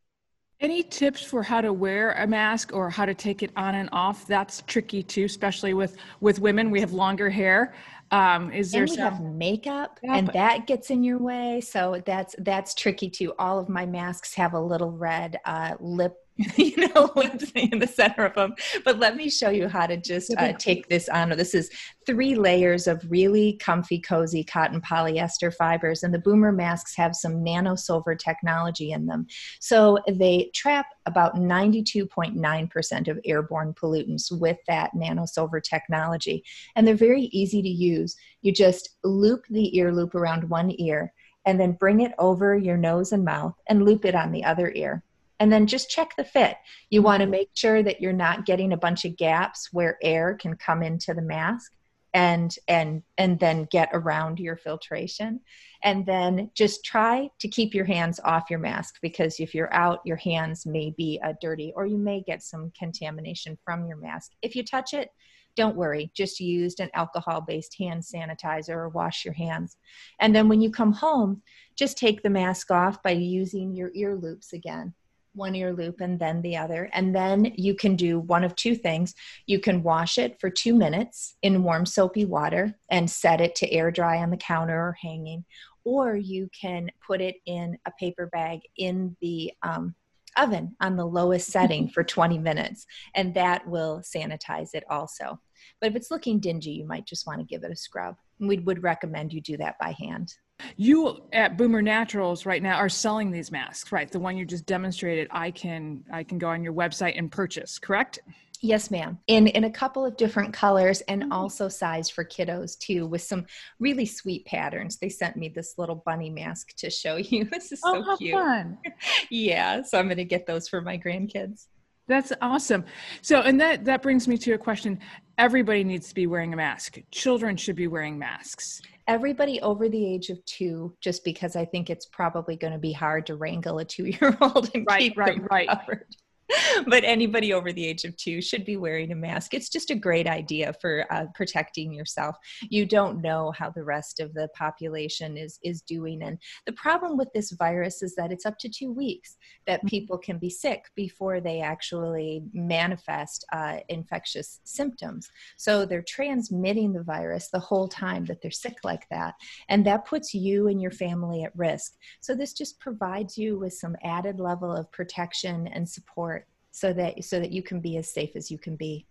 Any 0.61 0.83
tips 0.83 1.23
for 1.23 1.43
how 1.43 1.61
to 1.61 1.73
wear 1.73 2.13
a 2.13 2.27
mask 2.27 2.73
or 2.73 2.89
how 2.89 3.05
to 3.05 3.15
take 3.15 3.43
it 3.43 3.51
on 3.57 3.75
and 3.75 3.89
off? 3.93 4.27
That's 4.27 4.63
tricky 4.67 5.03
too, 5.03 5.25
especially 5.25 5.75
with 5.75 5.97
with 6.21 6.39
women. 6.39 6.71
We 6.71 6.81
have 6.81 6.93
longer 6.93 7.29
hair. 7.29 7.75
Um, 8.11 8.53
is 8.53 8.71
there 8.71 8.83
and 8.83 8.91
we 8.91 8.97
some... 8.97 9.05
have 9.05 9.21
makeup, 9.21 9.99
yeah, 10.03 10.17
and 10.17 10.27
but... 10.27 10.35
that 10.35 10.67
gets 10.67 10.91
in 10.91 11.03
your 11.03 11.19
way, 11.19 11.61
so 11.61 12.01
that's 12.07 12.35
that's 12.39 12.75
tricky 12.75 13.11
too. 13.11 13.33
All 13.39 13.59
of 13.59 13.69
my 13.69 13.87
masks 13.87 14.35
have 14.35 14.55
a 14.55 14.61
little 14.61 14.93
red 14.93 15.39
uh, 15.45 15.75
lip 15.81 16.15
you 16.57 16.77
know 16.77 17.13
in 17.55 17.79
the 17.79 17.87
center 17.87 18.25
of 18.25 18.35
them 18.35 18.55
but 18.85 18.99
let 18.99 19.17
me 19.17 19.31
show 19.31 19.51
you 19.51 19.69
how 19.69 19.87
to 19.87 19.97
just 19.97 20.35
uh, 20.39 20.53
take 20.53 20.89
this 20.89 21.09
on. 21.09 21.31
This 21.31 21.55
is 21.55 21.71
three 22.07 22.35
layers 22.35 22.87
of 22.87 23.05
really 23.09 23.55
comfy 23.55 23.99
cozy 23.99 24.45
cotton 24.45 24.81
polyester 24.81 25.53
fibers 25.55 26.03
and 26.03 26.13
the 26.13 26.19
boomer 26.19 26.53
masks 26.53 26.97
have 26.97 27.15
some 27.15 27.43
nano 27.43 27.75
silver 27.75 28.15
technology 28.15 28.93
in 28.93 29.07
them. 29.07 29.27
So 29.61 29.99
they 30.09 30.51
trap 30.55 30.87
about 31.07 31.37
92.9% 31.37 33.09
of 33.09 33.21
airborne 33.25 33.75
pollutants 33.75 34.31
with 34.31 34.59
that 34.67 34.95
nano 34.95 35.27
silver 35.27 35.61
technology. 35.61 36.45
And 36.77 36.87
they're 36.87 36.95
very 36.95 37.25
easy 37.33 37.63
to 37.63 37.69
use. 37.69 38.17
You 38.43 38.53
just 38.53 38.97
loop 39.05 39.45
the 39.49 39.77
ear 39.77 39.93
loop 39.93 40.15
around 40.15 40.49
one 40.49 40.73
ear 40.79 41.13
and 41.47 41.61
then 41.61 41.73
bring 41.73 42.01
it 42.01 42.13
over 42.19 42.57
your 42.57 42.77
nose 42.77 43.13
and 43.13 43.25
mouth 43.25 43.55
and 43.69 43.85
loop 43.85 44.05
it 44.05 44.15
on 44.15 44.33
the 44.33 44.45
other 44.45 44.73
ear 44.75 45.03
and 45.41 45.53
then 45.53 45.67
just 45.67 45.91
check 45.91 46.15
the 46.17 46.25
fit. 46.25 46.57
You 46.91 47.03
want 47.03 47.21
to 47.21 47.25
mm-hmm. 47.25 47.33
make 47.33 47.51
sure 47.55 47.83
that 47.83 48.01
you're 48.01 48.13
not 48.13 48.47
getting 48.47 48.73
a 48.73 48.79
bunch 48.79 49.05
of 49.05 49.17
gaps 49.17 49.69
where 49.73 49.99
air 50.03 50.35
can 50.35 50.57
come 50.57 50.83
into 50.83 51.15
the 51.15 51.23
mask 51.23 51.73
and 52.13 52.55
and 52.69 53.03
and 53.19 53.41
then 53.41 53.67
get 53.71 53.91
around 53.93 54.39
your 54.39 54.57
filtration. 54.57 55.41
And 55.83 56.07
then 56.07 56.51
just 56.55 56.85
try 56.85 57.29
to 57.41 57.49
keep 57.49 57.75
your 57.75 57.85
hands 57.85 58.21
off 58.25 58.49
your 58.49 58.61
mask 58.61 58.95
because 59.03 59.41
if 59.41 59.55
you're 59.55 59.75
out 59.75 60.01
your 60.05 60.17
hands 60.17 60.65
may 60.65 60.95
be 60.97 61.21
uh, 61.25 61.35
dirty 61.41 61.73
or 61.75 61.87
you 61.87 61.99
may 61.99 62.23
get 62.23 62.43
some 62.43 62.73
contamination 62.79 63.59
from 63.65 63.87
your 63.87 63.97
mask. 63.97 64.31
If 64.43 64.55
you 64.55 64.65
touch 64.65 64.95
it 64.95 65.11
don't 65.57 65.77
worry. 65.77 66.11
Just 66.17 66.41
use 66.41 66.81
an 66.81 66.91
alcohol 66.95 67.41
based 67.41 67.77
hand 67.79 68.03
sanitizer 68.03 68.71
or 68.71 68.89
wash 68.89 69.25
your 69.25 69.35
hands. 69.35 69.77
And 70.19 70.35
then 70.35 70.49
when 70.49 70.61
you 70.61 70.71
come 70.71 70.93
home 70.93 71.43
just 71.77 71.99
take 71.99 72.23
the 72.23 72.31
mask 72.31 72.71
off 72.71 73.03
by 73.03 73.11
using 73.11 73.75
your 73.75 73.91
ear 73.95 74.15
loops 74.15 74.53
again 74.53 74.95
one 75.35 75.55
ear 75.55 75.73
loop 75.73 76.01
and 76.01 76.19
then 76.19 76.43
the 76.43 76.57
other. 76.57 76.89
And 76.93 77.15
then 77.15 77.53
you 77.57 77.75
can 77.75 77.97
do 77.97 78.21
one 78.21 78.45
of 78.45 78.55
two 78.57 78.75
things. 78.75 79.15
You 79.47 79.59
can 79.59 79.83
wash 79.83 80.19
it 80.19 80.41
for 80.41 80.51
two 80.51 80.75
minutes 80.75 81.37
in 81.43 81.63
warm 81.63 81.87
soapy 81.87 82.25
water 82.25 82.75
and 82.91 83.11
set 83.11 83.41
it 83.41 83.55
to 83.57 83.71
air 83.73 83.91
dry 83.91 84.19
on 84.19 84.31
the 84.31 84.37
counter 84.37 84.79
or 84.79 84.97
hanging. 85.01 85.45
Or 85.85 86.17
you 86.17 86.49
can 86.59 86.91
put 87.07 87.21
it 87.21 87.37
in 87.47 87.77
a 87.87 87.93
paper 88.01 88.29
bag 88.33 88.61
in 88.79 89.17
the 89.21 89.53
um, 89.63 89.95
oven 90.37 90.75
on 90.81 90.97
the 90.97 91.07
lowest 91.07 91.51
setting 91.51 91.89
for 91.89 92.03
20 92.03 92.39
minutes, 92.39 92.87
and 93.15 93.35
that 93.35 93.67
will 93.67 94.01
sanitize 94.01 94.75
it 94.75 94.85
also. 94.89 95.41
But 95.81 95.91
if 95.91 95.97
it's 95.97 96.11
looking 96.11 96.41
dingy, 96.41 96.71
you 96.71 96.87
might 96.87 97.07
just 97.07 97.27
want 97.27 97.41
to 97.41 97.47
give 97.47 97.65
it 97.65 97.71
a 97.71 97.77
scrub. 97.77 98.17
We 98.39 98.59
would 98.59 98.83
recommend 98.83 99.33
you 99.33 99.41
do 99.41 99.57
that 99.59 99.79
by 99.79 99.93
hand. 99.99 100.35
You 100.77 101.21
at 101.33 101.57
Boomer 101.57 101.83
Naturals 101.83 102.47
right 102.47 102.63
now 102.63 102.77
are 102.77 102.89
selling 102.89 103.31
these 103.31 103.51
masks, 103.51 103.93
right? 103.93 104.11
The 104.11 104.21
one 104.21 104.37
you 104.37 104.45
just 104.45 104.67
demonstrated, 104.67 105.29
I 105.31 105.51
can 105.51 106.05
I 106.13 106.23
can 106.25 106.39
go 106.39 106.49
on 106.49 106.63
your 106.63 106.73
website 106.73 107.19
and 107.19 107.31
purchase, 107.31 107.79
correct? 107.79 108.21
Yes, 108.61 108.91
ma'am. 108.91 109.19
In 109.27 109.49
in 109.49 109.65
a 109.65 109.71
couple 109.71 110.07
of 110.07 110.17
different 110.17 110.55
colors 110.55 111.01
and 111.03 111.25
mm-hmm. 111.25 111.33
also 111.33 111.69
sized 111.69 112.13
for 112.13 112.25
kiddos 112.25 112.79
too, 112.79 113.07
with 113.07 113.23
some 113.23 113.47
really 113.79 114.07
sweet 114.07 114.47
patterns. 114.47 114.97
They 114.97 115.09
sent 115.09 115.37
me 115.37 115.49
this 115.49 115.75
little 115.77 116.03
bunny 116.07 116.31
mask 116.31 116.75
to 116.77 116.91
show 116.91 117.17
you. 117.17 117.45
This 117.51 117.73
is 117.73 117.81
so 117.81 118.03
oh, 118.07 118.17
cute. 118.17 118.33
Fun. 118.33 118.79
yeah, 119.31 119.83
so 119.83 119.99
I'm 119.99 120.07
going 120.07 120.17
to 120.17 120.25
get 120.25 120.47
those 120.47 120.69
for 120.69 120.81
my 120.81 120.99
grandkids. 120.99 121.67
That's 122.09 122.33
awesome. 122.41 122.85
So, 123.23 123.41
and 123.41 123.61
that 123.61 123.85
that 123.85 124.03
brings 124.03 124.27
me 124.27 124.39
to 124.39 124.53
a 124.53 124.59
question. 124.59 124.99
Everybody 125.37 125.85
needs 125.85 126.09
to 126.09 126.15
be 126.15 126.27
wearing 126.27 126.53
a 126.53 126.57
mask. 126.57 126.99
Children 127.11 127.57
should 127.57 127.77
be 127.77 127.87
wearing 127.87 128.19
masks 128.19 128.81
everybody 129.07 129.61
over 129.61 129.89
the 129.89 130.07
age 130.07 130.31
of 130.31 130.45
two, 130.45 130.97
just 131.01 131.25
because 131.25 131.57
I 131.57 131.65
think 131.65 131.91
it's 131.91 132.07
probably 132.07 132.57
going 132.57 132.73
to 132.73 132.79
be 132.79 132.93
hard 132.93 133.27
to 133.27 133.37
wrangle 133.37 133.79
a 133.79 133.85
two 133.85 134.07
year 134.07 134.37
old 134.41 134.71
and 134.75 134.87
right, 134.89 135.01
keep 135.01 135.17
right, 135.17 135.37
them 135.37 135.49
right. 135.51 135.69
covered. 135.69 136.07
but 136.87 137.05
anybody 137.05 137.53
over 137.53 137.73
the 137.73 137.87
age 137.87 138.05
of 138.05 138.17
two 138.17 138.41
should 138.43 138.65
be 138.65 138.77
wearing 138.77 139.13
a 139.13 139.15
mask. 139.15 139.55
It's 139.55 139.69
just 139.69 139.91
a 139.91 139.95
great 139.95 140.27
idea 140.27 140.75
for 140.81 141.07
uh, 141.11 141.27
protecting 141.35 141.93
yourself. 141.93 142.37
You 142.63 142.87
don't 142.87 143.23
know 143.23 143.53
how 143.57 143.71
the 143.71 143.85
rest 143.85 144.21
of 144.21 144.35
the 144.35 144.49
population 144.55 145.37
is 145.37 145.59
is 145.63 145.83
doing, 145.83 146.23
and 146.23 146.39
the 146.67 146.73
problem 146.73 147.17
with 147.17 147.33
this 147.33 147.53
virus 147.53 148.03
is 148.03 148.15
that 148.17 148.33
it's 148.33 148.47
up 148.47 148.59
to 148.59 148.69
two 148.69 148.93
weeks 148.93 149.37
that 149.67 149.81
mm-hmm. 149.81 149.89
people 149.89 150.19
can 150.19 150.39
be 150.39 150.51
sick 150.51 150.85
before 150.95 151.41
they 151.41 151.61
actually 151.61 152.43
manifest 152.53 153.45
uh, 153.53 153.79
infectious 153.89 154.61
symptoms. 154.65 155.31
So 155.57 155.87
they're 155.87 156.03
transmitting 156.03 156.93
the 156.93 157.03
virus 157.03 157.49
the 157.49 157.59
whole 157.59 157.89
time 157.89 158.25
that 158.27 158.43
they're 158.43 158.51
sick 158.51 158.77
like 158.85 159.07
that, 159.11 159.35
and 159.69 159.87
that 159.87 160.07
puts 160.07 160.35
you 160.35 160.69
and 160.69 160.81
your 160.81 160.91
family 160.91 161.45
at 161.45 161.57
risk. 161.57 161.95
So 162.21 162.35
this 162.35 162.53
just 162.53 162.79
provides 162.81 163.39
you 163.39 163.59
with 163.59 163.73
some 163.73 163.97
added 164.03 164.41
level 164.41 164.75
of 164.75 164.91
protection 164.93 165.67
and 165.69 165.89
support 165.89 166.44
so 166.75 166.93
that 166.93 167.25
so 167.25 167.39
that 167.39 167.53
you 167.53 167.63
can 167.63 167.81
be 167.81 167.97
as 167.97 168.11
safe 168.11 168.35
as 168.35 168.51
you 168.51 168.59
can 168.59 168.75
be 168.75 169.07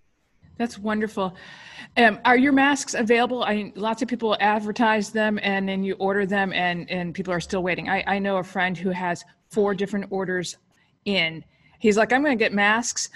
that's 0.57 0.77
wonderful. 0.77 1.35
Um, 1.97 2.19
are 2.25 2.37
your 2.37 2.51
masks 2.53 2.93
available? 2.93 3.43
I 3.43 3.71
lots 3.75 4.01
of 4.01 4.07
people 4.07 4.37
advertise 4.39 5.09
them 5.09 5.39
and 5.41 5.67
then 5.67 5.83
you 5.83 5.95
order 5.95 6.25
them 6.25 6.53
and, 6.53 6.89
and 6.91 7.13
people 7.13 7.33
are 7.33 7.39
still 7.39 7.63
waiting. 7.63 7.89
I, 7.89 8.03
I 8.05 8.19
know 8.19 8.37
a 8.37 8.43
friend 8.43 8.77
who 8.77 8.91
has 8.91 9.23
four 9.49 9.73
different 9.73 10.05
orders 10.11 10.57
in. 11.05 11.43
He's 11.79 11.97
like, 11.97 12.13
I'm 12.13 12.23
going 12.23 12.37
to 12.37 12.43
get 12.43 12.53
masks 12.53 13.09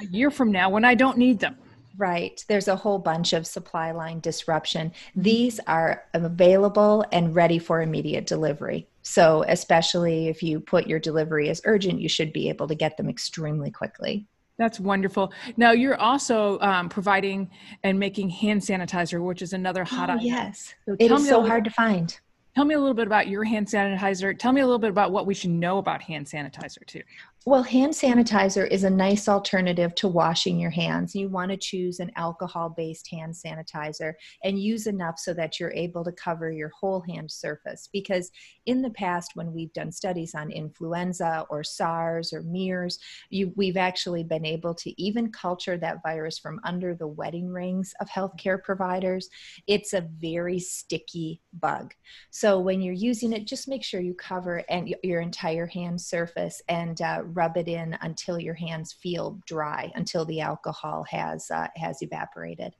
a 0.00 0.06
year 0.06 0.30
from 0.30 0.52
now 0.52 0.70
when 0.70 0.84
I 0.84 0.94
don't 0.94 1.18
need 1.18 1.40
them. 1.40 1.56
Right. 1.96 2.44
There's 2.48 2.68
a 2.68 2.76
whole 2.76 2.98
bunch 2.98 3.32
of 3.32 3.46
supply 3.46 3.90
line 3.90 4.20
disruption. 4.20 4.92
These 5.16 5.60
are 5.66 6.04
available 6.14 7.04
and 7.12 7.34
ready 7.34 7.58
for 7.58 7.82
immediate 7.82 8.26
delivery. 8.26 8.88
So, 9.04 9.44
especially 9.46 10.28
if 10.28 10.42
you 10.42 10.60
put 10.60 10.86
your 10.86 10.98
delivery 10.98 11.50
as 11.50 11.60
urgent, 11.66 12.00
you 12.00 12.08
should 12.08 12.32
be 12.32 12.48
able 12.48 12.66
to 12.68 12.74
get 12.74 12.96
them 12.96 13.08
extremely 13.08 13.70
quickly. 13.70 14.26
That's 14.56 14.80
wonderful. 14.80 15.32
Now 15.56 15.72
you're 15.72 16.00
also 16.00 16.58
um, 16.60 16.88
providing 16.88 17.50
and 17.82 17.98
making 17.98 18.30
hand 18.30 18.62
sanitizer, 18.62 19.22
which 19.22 19.42
is 19.42 19.52
another 19.52 19.84
hot 19.84 20.10
oh, 20.10 20.14
item. 20.14 20.24
Yes, 20.24 20.74
so 20.86 20.96
it 20.98 21.10
is 21.10 21.28
so 21.28 21.44
hard 21.44 21.64
to 21.64 21.70
find. 21.70 22.18
Tell 22.54 22.64
me 22.64 22.74
a 22.74 22.78
little 22.78 22.94
bit 22.94 23.06
about 23.06 23.26
your 23.26 23.42
hand 23.42 23.66
sanitizer. 23.66 24.38
Tell 24.38 24.52
me 24.52 24.60
a 24.60 24.64
little 24.64 24.78
bit 24.78 24.90
about 24.90 25.10
what 25.10 25.26
we 25.26 25.34
should 25.34 25.50
know 25.50 25.78
about 25.78 26.02
hand 26.02 26.26
sanitizer 26.26 26.86
too. 26.86 27.02
Well, 27.46 27.62
hand 27.62 27.92
sanitizer 27.92 28.66
is 28.66 28.84
a 28.84 28.90
nice 28.90 29.28
alternative 29.28 29.94
to 29.96 30.08
washing 30.08 30.58
your 30.58 30.70
hands. 30.70 31.14
You 31.14 31.28
want 31.28 31.50
to 31.50 31.58
choose 31.58 32.00
an 32.00 32.10
alcohol 32.16 32.70
based 32.74 33.06
hand 33.10 33.34
sanitizer 33.34 34.14
and 34.42 34.58
use 34.58 34.86
enough 34.86 35.18
so 35.18 35.34
that 35.34 35.60
you're 35.60 35.72
able 35.72 36.04
to 36.04 36.12
cover 36.12 36.50
your 36.50 36.70
whole 36.70 37.02
hand 37.02 37.30
surface. 37.30 37.86
Because 37.92 38.30
in 38.64 38.80
the 38.80 38.88
past, 38.88 39.32
when 39.34 39.52
we've 39.52 39.74
done 39.74 39.92
studies 39.92 40.34
on 40.34 40.50
influenza 40.50 41.44
or 41.50 41.62
SARS 41.62 42.32
or 42.32 42.42
MERS, 42.44 42.98
you, 43.28 43.52
we've 43.56 43.76
actually 43.76 44.24
been 44.24 44.46
able 44.46 44.74
to 44.76 45.02
even 45.02 45.30
culture 45.30 45.76
that 45.76 45.98
virus 46.02 46.38
from 46.38 46.60
under 46.64 46.94
the 46.94 47.08
wedding 47.08 47.50
rings 47.50 47.92
of 48.00 48.08
healthcare 48.08 48.62
providers. 48.62 49.28
It's 49.66 49.92
a 49.92 50.08
very 50.18 50.60
sticky 50.60 51.42
bug. 51.52 51.92
So 52.30 52.58
when 52.58 52.80
you're 52.80 52.94
using 52.94 53.34
it, 53.34 53.46
just 53.46 53.68
make 53.68 53.84
sure 53.84 54.00
you 54.00 54.14
cover 54.14 54.62
and 54.70 54.94
your 55.02 55.20
entire 55.20 55.66
hand 55.66 56.00
surface 56.00 56.62
and 56.70 57.02
uh, 57.02 57.20
rub 57.34 57.56
it 57.56 57.68
in 57.68 57.96
until 58.00 58.38
your 58.38 58.54
hands 58.54 58.92
feel 58.92 59.38
dry, 59.46 59.92
until 59.94 60.24
the 60.24 60.40
alcohol 60.40 61.04
has 61.10 61.50
uh, 61.50 61.68
has 61.76 62.02
evaporated. 62.02 62.74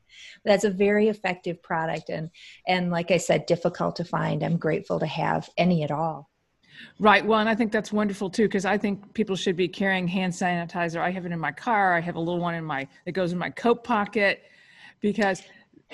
That's 0.44 0.64
a 0.64 0.70
very 0.70 1.08
effective 1.08 1.62
product, 1.62 2.08
and 2.08 2.30
and 2.66 2.90
like 2.90 3.10
I 3.10 3.18
said, 3.18 3.46
difficult 3.46 3.96
to 3.96 4.04
find. 4.04 4.42
I'm 4.42 4.56
grateful 4.56 4.98
to 5.00 5.06
have 5.06 5.50
any 5.56 5.82
at 5.82 5.90
all. 5.90 6.30
Right. 6.98 7.24
Well, 7.24 7.38
and 7.38 7.48
I 7.48 7.54
think 7.54 7.70
that's 7.70 7.92
wonderful 7.92 8.30
too, 8.30 8.44
because 8.44 8.64
I 8.64 8.76
think 8.78 9.14
people 9.14 9.36
should 9.36 9.56
be 9.56 9.68
carrying 9.68 10.08
hand 10.08 10.32
sanitizer. 10.32 11.00
I 11.00 11.10
have 11.10 11.24
it 11.24 11.32
in 11.32 11.38
my 11.38 11.52
car. 11.52 11.94
I 11.94 12.00
have 12.00 12.16
a 12.16 12.20
little 12.20 12.40
one 12.40 12.54
in 12.54 12.64
my 12.64 12.88
that 13.04 13.12
goes 13.12 13.32
in 13.32 13.38
my 13.38 13.50
coat 13.50 13.84
pocket, 13.84 14.42
because 15.00 15.42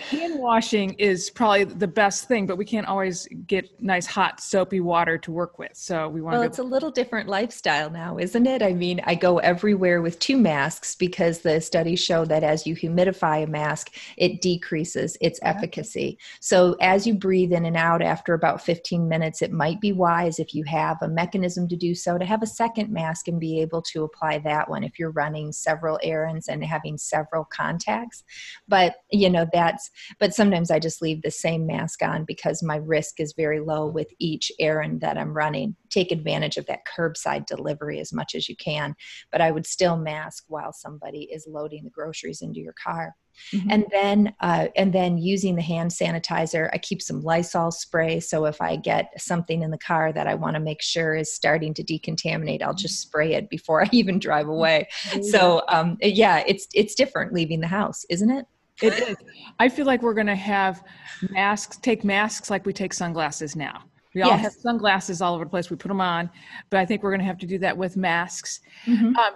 hand 0.00 0.38
washing 0.38 0.94
is 0.94 1.30
probably 1.30 1.64
the 1.64 1.88
best 1.88 2.26
thing, 2.28 2.46
but 2.46 2.56
we 2.56 2.64
can't 2.64 2.86
always 2.86 3.28
get 3.46 3.68
nice 3.80 4.06
hot 4.06 4.40
soapy 4.40 4.80
water 4.80 5.18
to 5.18 5.30
work 5.30 5.58
with. 5.58 5.76
So 5.76 6.08
we 6.08 6.20
want. 6.20 6.34
To 6.34 6.38
Well, 6.38 6.46
it's 6.46 6.58
a 6.58 6.62
little 6.62 6.90
different 6.90 7.28
lifestyle 7.28 7.90
now, 7.90 8.18
isn't 8.18 8.46
it? 8.46 8.62
I 8.62 8.72
mean, 8.72 9.00
I 9.04 9.14
go 9.14 9.38
everywhere 9.38 10.02
with 10.02 10.18
two 10.18 10.36
masks 10.36 10.94
because 10.94 11.40
the 11.40 11.60
studies 11.60 12.00
show 12.00 12.24
that 12.24 12.42
as 12.42 12.66
you 12.66 12.74
humidify 12.74 13.44
a 13.44 13.46
mask, 13.46 13.94
it 14.16 14.40
decreases 14.40 15.16
its 15.20 15.38
efficacy. 15.42 16.18
So 16.40 16.76
as 16.80 17.06
you 17.06 17.14
breathe 17.14 17.52
in 17.52 17.66
and 17.66 17.76
out 17.76 18.02
after 18.02 18.34
about 18.34 18.62
15 18.62 19.08
minutes, 19.08 19.42
it 19.42 19.52
might 19.52 19.80
be 19.80 19.92
wise 19.92 20.38
if 20.38 20.54
you 20.54 20.64
have 20.64 20.98
a 21.02 21.08
mechanism 21.08 21.68
to 21.68 21.76
do 21.76 21.94
so 21.94 22.18
to 22.18 22.24
have 22.24 22.42
a 22.42 22.46
second 22.46 22.90
mask 22.90 23.28
and 23.28 23.38
be 23.38 23.60
able 23.60 23.82
to 23.82 24.04
apply 24.04 24.38
that 24.38 24.68
one 24.68 24.84
if 24.84 24.98
you're 24.98 25.10
running 25.10 25.52
several 25.52 25.98
errands 26.02 26.48
and 26.48 26.64
having 26.64 26.96
several 26.98 27.44
contacts. 27.44 28.24
But 28.68 28.96
you 29.10 29.30
know 29.30 29.46
that's 29.52 29.89
but 30.18 30.34
sometimes 30.34 30.70
I 30.70 30.78
just 30.78 31.02
leave 31.02 31.22
the 31.22 31.30
same 31.30 31.66
mask 31.66 32.02
on 32.02 32.24
because 32.24 32.62
my 32.62 32.76
risk 32.76 33.20
is 33.20 33.34
very 33.36 33.60
low 33.60 33.86
with 33.86 34.08
each 34.18 34.50
errand 34.58 35.00
that 35.00 35.18
I'm 35.18 35.32
running. 35.32 35.76
Take 35.90 36.12
advantage 36.12 36.56
of 36.56 36.66
that 36.66 36.86
curbside 36.86 37.46
delivery 37.46 38.00
as 38.00 38.12
much 38.12 38.34
as 38.34 38.48
you 38.48 38.56
can, 38.56 38.94
but 39.32 39.40
I 39.40 39.50
would 39.50 39.66
still 39.66 39.96
mask 39.96 40.44
while 40.48 40.72
somebody 40.72 41.28
is 41.32 41.46
loading 41.48 41.84
the 41.84 41.90
groceries 41.90 42.42
into 42.42 42.60
your 42.60 42.74
car. 42.82 43.14
Mm-hmm. 43.54 43.70
and 43.70 43.86
then 43.90 44.34
uh, 44.40 44.66
and 44.76 44.92
then 44.92 45.16
using 45.16 45.56
the 45.56 45.62
hand 45.62 45.90
sanitizer 45.90 46.68
i 46.72 46.78
keep 46.78 47.00
some 47.00 47.22
lysol 47.22 47.70
spray 47.70 48.20
so 48.20 48.44
if 48.44 48.60
i 48.60 48.76
get 48.76 49.12
something 49.20 49.62
in 49.62 49.70
the 49.70 49.78
car 49.78 50.12
that 50.12 50.26
i 50.26 50.34
want 50.34 50.54
to 50.54 50.60
make 50.60 50.82
sure 50.82 51.14
is 51.14 51.32
starting 51.32 51.72
to 51.74 51.82
decontaminate 51.82 52.60
i'll 52.60 52.74
just 52.74 53.00
spray 53.00 53.32
it 53.32 53.48
before 53.48 53.82
i 53.84 53.88
even 53.92 54.18
drive 54.18 54.48
away 54.48 54.88
so 55.22 55.62
um, 55.68 55.96
yeah 56.00 56.42
it's 56.46 56.66
it's 56.74 56.94
different 56.94 57.32
leaving 57.32 57.60
the 57.60 57.66
house 57.66 58.04
isn't 58.10 58.30
it 58.30 58.46
it 58.82 59.08
is. 59.08 59.16
I 59.58 59.68
feel 59.68 59.86
like 59.86 60.02
we're 60.02 60.14
going 60.14 60.26
to 60.26 60.34
have 60.34 60.82
masks, 61.30 61.76
take 61.78 62.04
masks 62.04 62.50
like 62.50 62.66
we 62.66 62.72
take 62.72 62.92
sunglasses 62.92 63.56
now. 63.56 63.84
We 64.14 64.22
all 64.22 64.30
yes. 64.30 64.40
have 64.40 64.52
sunglasses 64.52 65.22
all 65.22 65.34
over 65.34 65.44
the 65.44 65.50
place. 65.50 65.70
We 65.70 65.76
put 65.76 65.88
them 65.88 66.00
on, 66.00 66.30
but 66.68 66.80
I 66.80 66.86
think 66.86 67.02
we're 67.02 67.10
going 67.10 67.20
to 67.20 67.26
have 67.26 67.38
to 67.38 67.46
do 67.46 67.58
that 67.58 67.76
with 67.76 67.96
masks. 67.96 68.60
Mm-hmm. 68.84 69.16
Um, 69.16 69.34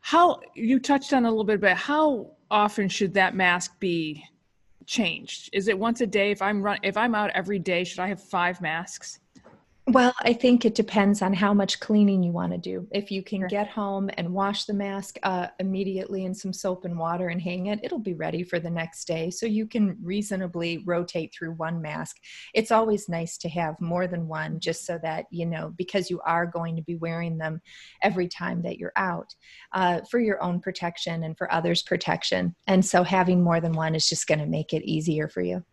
how 0.00 0.40
you 0.54 0.80
touched 0.80 1.12
on 1.12 1.24
a 1.24 1.30
little 1.30 1.44
bit, 1.44 1.60
but 1.60 1.76
how 1.76 2.32
often 2.50 2.88
should 2.88 3.14
that 3.14 3.34
mask 3.34 3.78
be 3.78 4.24
changed? 4.86 5.50
Is 5.52 5.68
it 5.68 5.78
once 5.78 6.00
a 6.00 6.06
day? 6.06 6.30
If 6.30 6.42
I'm 6.42 6.62
run, 6.62 6.78
if 6.82 6.96
I'm 6.96 7.14
out 7.14 7.30
every 7.34 7.58
day, 7.58 7.84
should 7.84 8.00
I 8.00 8.08
have 8.08 8.22
five 8.22 8.60
masks? 8.60 9.20
Well, 9.90 10.12
I 10.20 10.34
think 10.34 10.66
it 10.66 10.74
depends 10.74 11.22
on 11.22 11.32
how 11.32 11.54
much 11.54 11.80
cleaning 11.80 12.22
you 12.22 12.30
want 12.30 12.52
to 12.52 12.58
do. 12.58 12.86
If 12.90 13.10
you 13.10 13.22
can 13.22 13.46
get 13.46 13.68
home 13.68 14.10
and 14.18 14.34
wash 14.34 14.66
the 14.66 14.74
mask 14.74 15.16
uh, 15.22 15.46
immediately 15.60 16.26
in 16.26 16.34
some 16.34 16.52
soap 16.52 16.84
and 16.84 16.98
water 16.98 17.28
and 17.28 17.40
hang 17.40 17.68
it, 17.68 17.80
it'll 17.82 17.98
be 17.98 18.12
ready 18.12 18.42
for 18.42 18.60
the 18.60 18.68
next 18.68 19.06
day. 19.06 19.30
So 19.30 19.46
you 19.46 19.66
can 19.66 19.96
reasonably 20.02 20.82
rotate 20.84 21.32
through 21.32 21.52
one 21.52 21.80
mask. 21.80 22.16
It's 22.52 22.70
always 22.70 23.08
nice 23.08 23.38
to 23.38 23.48
have 23.48 23.80
more 23.80 24.06
than 24.06 24.28
one 24.28 24.60
just 24.60 24.84
so 24.84 24.98
that, 25.02 25.24
you 25.30 25.46
know, 25.46 25.72
because 25.78 26.10
you 26.10 26.20
are 26.20 26.44
going 26.44 26.76
to 26.76 26.82
be 26.82 26.96
wearing 26.96 27.38
them 27.38 27.62
every 28.02 28.28
time 28.28 28.60
that 28.64 28.76
you're 28.76 28.92
out 28.96 29.34
uh, 29.72 30.02
for 30.10 30.20
your 30.20 30.42
own 30.42 30.60
protection 30.60 31.24
and 31.24 31.38
for 31.38 31.50
others' 31.50 31.82
protection. 31.82 32.54
And 32.66 32.84
so 32.84 33.04
having 33.04 33.42
more 33.42 33.62
than 33.62 33.72
one 33.72 33.94
is 33.94 34.06
just 34.06 34.26
going 34.26 34.40
to 34.40 34.46
make 34.46 34.74
it 34.74 34.84
easier 34.84 35.28
for 35.28 35.40
you. 35.40 35.64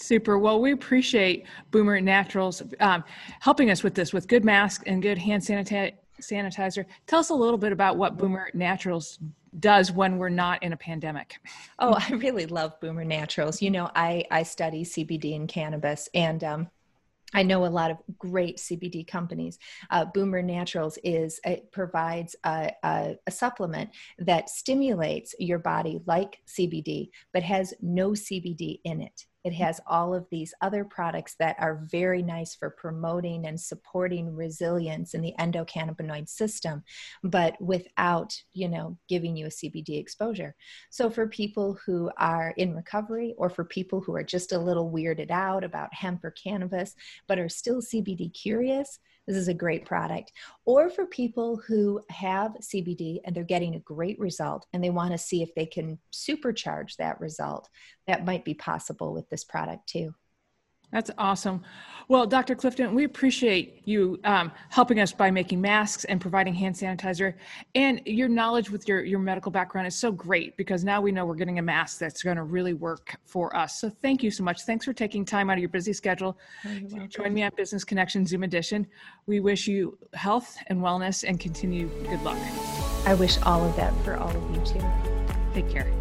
Super. 0.00 0.38
Well, 0.38 0.60
we 0.60 0.70
appreciate 0.70 1.44
Boomer 1.72 2.00
Naturals 2.00 2.62
um, 2.78 3.02
helping 3.40 3.68
us 3.70 3.82
with 3.82 3.96
this 3.96 4.12
with 4.12 4.28
good 4.28 4.44
mask 4.44 4.84
and 4.86 5.02
good 5.02 5.18
hand 5.18 5.42
sanita- 5.42 5.94
sanitizer. 6.20 6.84
Tell 7.08 7.18
us 7.18 7.30
a 7.30 7.34
little 7.34 7.58
bit 7.58 7.72
about 7.72 7.96
what 7.96 8.16
Boomer 8.16 8.48
Naturals 8.54 9.18
does 9.58 9.90
when 9.90 10.16
we're 10.16 10.28
not 10.28 10.62
in 10.62 10.72
a 10.72 10.76
pandemic. 10.76 11.34
Oh, 11.80 11.96
I 11.98 12.12
really 12.12 12.46
love 12.46 12.78
Boomer 12.80 13.04
Naturals. 13.04 13.60
You 13.60 13.72
know, 13.72 13.90
I 13.96 14.24
I 14.30 14.44
study 14.44 14.84
CBD 14.84 15.34
and 15.34 15.48
cannabis, 15.48 16.08
and 16.14 16.44
um, 16.44 16.70
I 17.34 17.42
know 17.42 17.66
a 17.66 17.68
lot 17.68 17.90
of 17.90 17.98
great 18.18 18.58
CBD 18.58 19.04
companies. 19.04 19.58
Uh, 19.90 20.04
Boomer 20.04 20.42
Naturals 20.42 20.96
is 21.02 21.40
it 21.44 21.72
provides 21.72 22.36
a, 22.44 22.70
a, 22.84 23.16
a, 23.26 23.30
supplement 23.30 23.90
that 24.18 24.48
stimulates 24.48 25.34
your 25.38 25.58
body 25.58 26.00
like 26.06 26.38
CBD, 26.46 27.10
but 27.32 27.42
has 27.42 27.74
no 27.82 28.10
CBD 28.10 28.80
in 28.84 29.02
it. 29.02 29.26
It 29.44 29.52
has 29.54 29.80
all 29.86 30.14
of 30.14 30.26
these 30.30 30.52
other 30.60 30.84
products 30.84 31.36
that 31.38 31.56
are 31.58 31.84
very 31.90 32.22
nice 32.22 32.54
for 32.54 32.70
promoting 32.70 33.46
and 33.46 33.60
supporting 33.60 34.34
resilience 34.34 35.14
in 35.14 35.22
the 35.22 35.34
endocannabinoid 35.38 36.28
system, 36.28 36.82
but 37.22 37.60
without, 37.60 38.34
you 38.52 38.68
know, 38.68 38.98
giving 39.08 39.36
you 39.36 39.46
a 39.46 39.50
CBD 39.50 39.98
exposure. 39.98 40.54
So 40.90 41.08
for 41.08 41.28
people 41.28 41.78
who 41.86 42.10
are 42.18 42.52
in 42.56 42.74
recovery 42.74 43.34
or 43.38 43.48
for 43.48 43.64
people 43.64 44.00
who 44.00 44.14
are 44.14 44.24
just 44.24 44.52
a 44.52 44.58
little 44.58 44.90
weirded 44.90 45.30
out 45.30 45.64
about 45.64 45.94
hemp 45.94 46.24
or 46.24 46.32
cannabis, 46.32 46.94
but 47.26 47.38
are 47.38 47.48
still 47.48 47.80
CBD 47.80 48.32
curious, 48.34 48.98
this 49.28 49.36
is 49.36 49.48
a 49.48 49.54
great 49.54 49.84
product. 49.84 50.32
Or 50.64 50.88
for 50.88 51.04
people 51.04 51.58
who 51.58 52.00
have 52.08 52.56
CBD 52.62 53.20
and 53.24 53.36
they're 53.36 53.44
getting 53.44 53.74
a 53.74 53.80
great 53.80 54.18
result 54.18 54.66
and 54.72 54.82
they 54.82 54.88
want 54.88 55.12
to 55.12 55.18
see 55.18 55.42
if 55.42 55.54
they 55.54 55.66
can 55.66 55.98
supercharge 56.12 56.96
that 56.96 57.20
result, 57.20 57.68
that 58.06 58.24
might 58.24 58.44
be 58.44 58.54
possible 58.54 59.12
with 59.12 59.28
this 59.28 59.44
product 59.44 59.86
too. 59.86 60.14
That's 60.92 61.10
awesome. 61.18 61.62
Well, 62.08 62.26
Dr. 62.26 62.54
Clifton, 62.54 62.94
we 62.94 63.04
appreciate 63.04 63.82
you 63.84 64.18
um, 64.24 64.50
helping 64.70 64.98
us 64.98 65.12
by 65.12 65.30
making 65.30 65.60
masks 65.60 66.04
and 66.06 66.18
providing 66.18 66.54
hand 66.54 66.74
sanitizer. 66.74 67.34
And 67.74 68.00
your 68.06 68.28
knowledge 68.28 68.70
with 68.70 68.88
your, 68.88 69.04
your 69.04 69.18
medical 69.18 69.52
background 69.52 69.86
is 69.86 69.94
so 69.94 70.10
great 70.10 70.56
because 70.56 70.84
now 70.84 71.02
we 71.02 71.12
know 71.12 71.26
we're 71.26 71.34
getting 71.34 71.58
a 71.58 71.62
mask 71.62 71.98
that's 71.98 72.22
going 72.22 72.38
to 72.38 72.44
really 72.44 72.72
work 72.72 73.16
for 73.26 73.54
us. 73.54 73.78
So 73.78 73.90
thank 73.90 74.22
you 74.22 74.30
so 74.30 74.42
much. 74.42 74.62
Thanks 74.62 74.86
for 74.86 74.94
taking 74.94 75.26
time 75.26 75.50
out 75.50 75.54
of 75.54 75.58
your 75.58 75.68
busy 75.68 75.92
schedule 75.92 76.38
to 76.62 77.06
join 77.08 77.34
me 77.34 77.42
on 77.42 77.50
Business 77.54 77.84
Connection 77.84 78.24
Zoom 78.24 78.42
edition. 78.42 78.86
We 79.26 79.40
wish 79.40 79.68
you 79.68 79.98
health 80.14 80.56
and 80.68 80.80
wellness 80.80 81.24
and 81.28 81.38
continued 81.38 81.90
good 82.08 82.22
luck. 82.22 82.38
I 83.04 83.14
wish 83.14 83.36
all 83.42 83.62
of 83.62 83.76
that 83.76 83.92
for 84.02 84.16
all 84.16 84.34
of 84.34 84.56
you 84.56 84.64
too. 84.64 84.82
Take 85.52 85.68
care. 85.68 85.97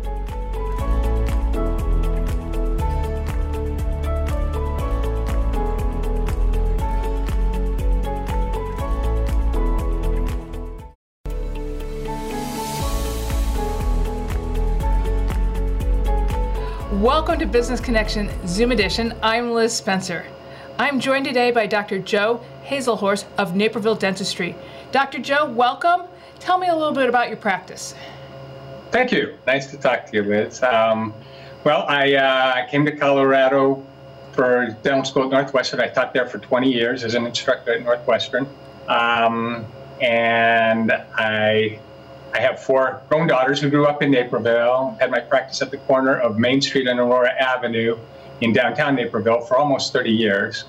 Welcome 17.01 17.37
to 17.37 17.45
Business 17.45 17.79
Connection 17.79 18.27
Zoom 18.47 18.71
Edition. 18.71 19.13
I'm 19.21 19.51
Liz 19.51 19.71
Spencer. 19.71 20.25
I'm 20.79 20.99
joined 20.99 21.25
today 21.25 21.51
by 21.51 21.67
Dr. 21.67 21.99
Joe 21.99 22.43
Haselhorst 22.65 23.25
of 23.37 23.55
Naperville 23.55 23.93
Dentistry. 23.93 24.55
Dr. 24.91 25.19
Joe, 25.19 25.45
welcome. 25.45 26.07
Tell 26.39 26.57
me 26.57 26.69
a 26.69 26.75
little 26.75 26.95
bit 26.95 27.07
about 27.07 27.27
your 27.27 27.37
practice. 27.37 27.93
Thank 28.89 29.11
you. 29.11 29.37
Nice 29.45 29.69
to 29.69 29.77
talk 29.77 30.07
to 30.07 30.15
you, 30.15 30.23
Liz. 30.23 30.63
Um, 30.63 31.13
well, 31.63 31.85
I 31.87 32.15
uh, 32.15 32.67
came 32.67 32.83
to 32.85 32.91
Colorado 32.91 33.85
for 34.31 34.75
dental 34.81 35.05
school 35.05 35.25
at 35.25 35.29
Northwestern. 35.29 35.79
I 35.79 35.89
taught 35.89 36.15
there 36.15 36.25
for 36.25 36.39
20 36.39 36.73
years 36.73 37.03
as 37.03 37.13
an 37.13 37.27
instructor 37.27 37.73
at 37.73 37.83
Northwestern. 37.83 38.47
Um, 38.87 39.67
and 40.01 40.91
I 40.91 41.79
I 42.33 42.39
have 42.39 42.61
four 42.61 43.01
grown 43.09 43.27
daughters 43.27 43.61
who 43.61 43.69
grew 43.69 43.85
up 43.85 44.01
in 44.03 44.11
Naperville, 44.11 44.97
had 44.99 45.11
my 45.11 45.19
practice 45.19 45.61
at 45.61 45.71
the 45.71 45.77
corner 45.77 46.19
of 46.19 46.37
Main 46.37 46.61
Street 46.61 46.87
and 46.87 46.99
Aurora 46.99 47.31
Avenue 47.39 47.97
in 48.41 48.53
downtown 48.53 48.95
Naperville 48.95 49.41
for 49.41 49.57
almost 49.57 49.93
30 49.93 50.11
years. 50.11 50.65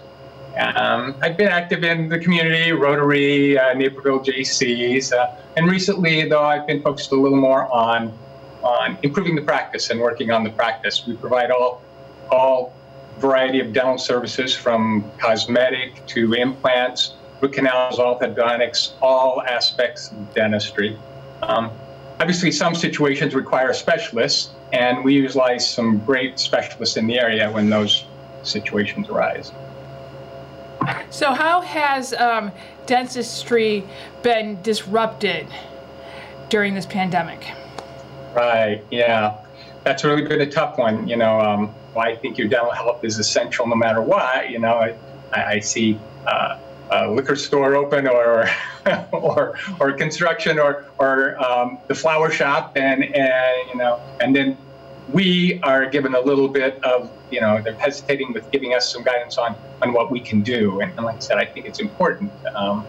Um, 0.57 1.15
I've 1.21 1.37
been 1.37 1.49
active 1.49 1.85
in 1.85 2.09
the 2.09 2.19
community, 2.19 2.73
Rotary, 2.73 3.59
uh, 3.59 3.75
Naperville 3.75 4.21
Jaycees, 4.21 5.13
uh, 5.13 5.37
and 5.57 5.71
recently, 5.71 6.29
though, 6.29 6.43
I've 6.43 6.67
been 6.67 6.83
focused 6.83 7.13
a 7.13 7.17
little 7.17 7.39
more 7.39 7.73
on 7.73 8.17
on 8.63 8.99
improving 9.05 9.37
the 9.37 9.43
practice 9.43 9.91
and 9.91 10.01
working 10.01 10.33
on 10.33 10.43
the 10.43 10.51
practice. 10.51 11.07
We 11.07 11.17
provide 11.17 11.51
all 11.51 11.83
all 12.33 12.73
variety 13.19 13.61
of 13.61 13.73
dental 13.73 13.99
services 13.99 14.55
from 14.55 15.05
cosmetic 15.19 16.05
to 16.07 16.33
implants, 16.35 17.15
root 17.41 17.53
canals, 17.53 17.99
orthodontics, 17.99 18.93
all 19.01 19.43
aspects 19.43 20.11
of 20.11 20.35
dentistry. 20.35 20.99
Um, 21.43 21.71
obviously, 22.21 22.51
some 22.51 22.75
situations 22.75 23.35
require 23.35 23.73
specialists, 23.73 24.51
and 24.73 25.05
we 25.05 25.15
utilize 25.15 25.69
some 25.69 25.99
great 26.05 26.39
specialists 26.39 26.97
in 26.97 27.07
the 27.07 27.19
area 27.19 27.51
when 27.51 27.71
those 27.71 28.05
situations 28.43 29.09
arise. 29.09 29.53
So, 31.11 31.33
how 31.33 31.61
has 31.61 32.13
um, 32.15 32.53
dentistry 32.87 33.85
been 34.23 34.61
disrupted 34.63 35.47
during 36.49 36.75
this 36.75 36.87
pandemic? 36.87 37.51
Right, 38.35 38.85
yeah. 38.91 39.39
That's 39.85 40.05
really 40.05 40.23
been 40.27 40.41
a 40.41 40.51
tough 40.51 40.79
one. 40.79 41.09
You 41.09 41.17
know, 41.17 41.41
um, 41.41 41.75
I 41.97 42.15
think 42.15 42.39
your 42.39 42.49
dental 42.49 42.71
health 42.71 43.05
is 43.05 43.19
essential 43.19 43.67
no 43.67 43.75
matter 43.75 44.03
what. 44.03 44.51
You 44.51 44.59
know, 44.59 44.75
I, 45.33 45.43
I 45.43 45.61
see 45.61 45.99
uh, 46.27 46.59
a 46.91 47.11
liquor 47.11 47.37
store 47.37 47.75
open 47.75 48.07
or 48.07 48.49
or 49.13 49.57
or 49.81 49.93
construction 49.93 50.59
or 50.59 50.87
or 50.99 51.43
um, 51.43 51.79
the 51.89 51.95
flower 51.95 52.31
shop 52.31 52.73
and 52.77 53.05
and 53.05 53.69
you 53.73 53.77
know 53.77 54.01
and 54.21 54.35
then 54.35 54.57
we 55.07 55.59
are 55.63 55.89
given 55.89 56.15
a 56.15 56.21
little 56.21 56.49
bit 56.49 56.83
of 56.85 57.11
you 57.31 57.41
know 57.41 57.61
they're 57.63 57.77
hesitating 57.77 58.33
with 58.33 58.51
giving 58.51 58.75
us 58.75 58.93
some 58.93 59.03
guidance 59.03 59.39
on 59.39 59.57
on 59.83 59.93
what 59.93 60.11
we 60.11 60.21
can 60.21 60.43
do 60.43 60.81
and, 60.81 60.93
and 60.97 61.05
like 61.05 61.17
I 61.17 61.21
said 61.21 61.39
I 61.39 61.47
think 61.47 61.67
it's 61.67 61.81
important. 61.81 62.33
Um, 62.55 62.87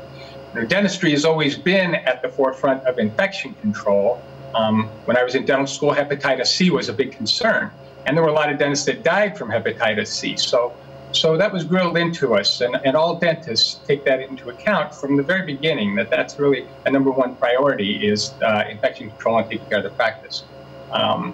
you 0.54 0.62
know, 0.62 0.68
dentistry 0.68 1.12
has 1.12 1.26
always 1.26 1.58
been 1.58 1.96
at 1.96 2.22
the 2.22 2.30
forefront 2.30 2.84
of 2.88 2.98
infection 2.98 3.54
control. 3.56 4.26
Um, 4.56 4.92
when 5.06 5.16
I 5.16 5.24
was 5.24 5.36
in 5.36 5.46
dental 5.46 5.68
school, 5.68 5.94
hepatitis 5.94 6.48
C 6.48 6.72
was 6.72 6.90
a 6.90 6.94
big 6.94 7.12
concern, 7.12 7.72
and 8.06 8.18
there 8.18 8.24
were 8.24 8.32
a 8.32 8.34
lot 8.34 8.52
of 8.52 8.58
dentists 8.58 8.86
that 8.88 9.04
died 9.04 9.38
from 9.38 9.50
hepatitis 9.50 10.08
C. 10.08 10.36
So 10.38 10.74
so 11.12 11.38
that 11.38 11.52
was 11.52 11.66
drilled 11.66 11.98
into 11.98 12.36
us, 12.36 12.62
and, 12.62 12.76
and 12.86 12.96
all 12.96 13.16
dentists 13.16 13.80
take 13.88 14.06
that 14.06 14.22
into 14.22 14.50
account 14.50 14.94
from 14.94 15.18
the 15.18 15.24
very 15.24 15.46
beginning. 15.46 15.96
That 15.96 16.10
that's 16.10 16.38
really 16.38 16.68
a 16.86 16.92
number 16.92 17.12
one 17.12 17.36
priority 17.36 18.08
is 18.08 18.34
uh, 18.44 18.66
infection 18.70 19.10
control 19.10 19.40
and 19.40 19.50
taking 19.50 19.66
care 19.68 19.80
of 19.80 19.84
the 19.84 19.90
practice. 19.92 20.44
Um, 20.92 21.34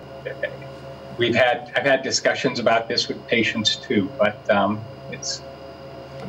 we've 1.17 1.35
had 1.35 1.71
I've 1.75 1.85
had 1.85 2.03
discussions 2.03 2.59
about 2.59 2.88
this 2.88 3.07
with 3.07 3.25
patients 3.27 3.75
too, 3.75 4.09
but 4.17 4.49
um, 4.49 4.81
it's 5.11 5.41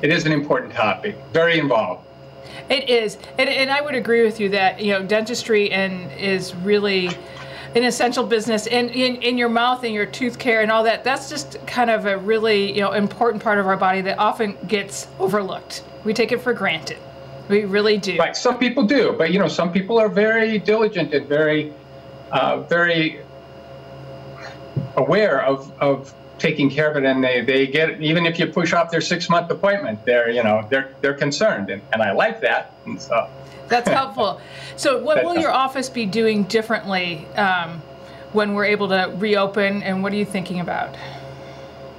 it 0.02 0.11
is 0.11 0.26
an 0.26 0.32
important 0.32 0.72
topic, 0.72 1.16
very 1.32 1.59
involved. 1.59 2.04
It 2.68 2.88
is, 2.88 3.16
and, 3.38 3.48
and 3.48 3.70
I 3.70 3.80
would 3.80 3.94
agree 3.94 4.24
with 4.24 4.40
you 4.40 4.48
that 4.50 4.80
you 4.80 4.92
know 4.92 5.04
dentistry 5.04 5.70
and 5.70 6.11
is 6.12 6.54
really 6.56 7.11
an 7.77 7.85
essential 7.85 8.25
business 8.25 8.67
and 8.67 8.91
in, 8.91 9.17
in 9.17 9.37
your 9.37 9.51
mouth 9.51 9.85
and 9.85 9.93
your 9.93 10.07
tooth 10.07 10.39
care 10.39 10.62
and 10.62 10.73
all 10.73 10.83
that 10.85 11.05
that's 11.05 11.29
just 11.29 11.65
kind 11.67 11.91
of 11.91 12.07
a 12.07 12.17
really 12.17 12.73
you 12.73 12.81
know 12.81 12.93
important 12.93 13.43
part 13.43 13.59
of 13.59 13.67
our 13.67 13.77
body 13.77 14.01
that 14.01 14.19
often 14.19 14.57
gets 14.67 15.07
overlooked. 15.19 15.85
We 16.05 16.15
take 16.15 16.33
it 16.33 16.41
for 16.41 16.55
granted. 16.55 16.99
We 17.49 17.65
really 17.65 17.99
do. 17.99 18.17
Right. 18.17 18.35
Some 18.35 18.59
people 18.59 18.85
do 18.85 19.15
but 19.19 19.31
you 19.31 19.39
know 19.39 19.49
some 19.49 19.73
people 19.73 19.99
are 19.99 20.09
very 20.09 20.59
diligent 20.59 21.12
and 21.12 21.29
very 21.29 21.75
uh, 22.33 22.62
very 22.62 23.21
aware 24.97 25.45
of 25.45 25.71
of 25.79 26.15
taking 26.39 26.71
care 26.71 26.91
of 26.91 26.97
it 26.97 27.05
and 27.05 27.23
they, 27.23 27.43
they 27.43 27.67
get 27.67 28.01
even 28.01 28.27
if 28.27 28.39
you 28.39 28.47
push 28.47 28.73
off 28.73 28.91
their 28.91 29.01
six 29.01 29.29
month 29.31 29.51
appointment 29.51 30.03
they're 30.05 30.31
you 30.31 30.43
know 30.43 30.67
they're 30.71 30.95
they're 31.01 31.15
concerned 31.15 31.71
and, 31.71 31.81
and 31.95 32.03
i 32.03 32.12
like 32.12 32.43
that 32.43 32.75
and 32.85 33.01
so 33.01 33.27
that's 33.68 33.88
helpful. 33.88 34.40
So, 34.76 35.02
what 35.02 35.24
will 35.24 35.37
your 35.37 35.52
office 35.52 35.88
be 35.88 36.07
doing 36.07 36.44
differently 36.44 37.26
um, 37.37 37.83
when 38.33 38.55
we're 38.55 38.66
able 38.66 38.88
to 38.88 39.12
reopen, 39.16 39.83
and 39.83 40.02
what 40.02 40.12
are 40.12 40.16
you 40.16 40.24
thinking 40.24 40.61
about? 40.61 40.96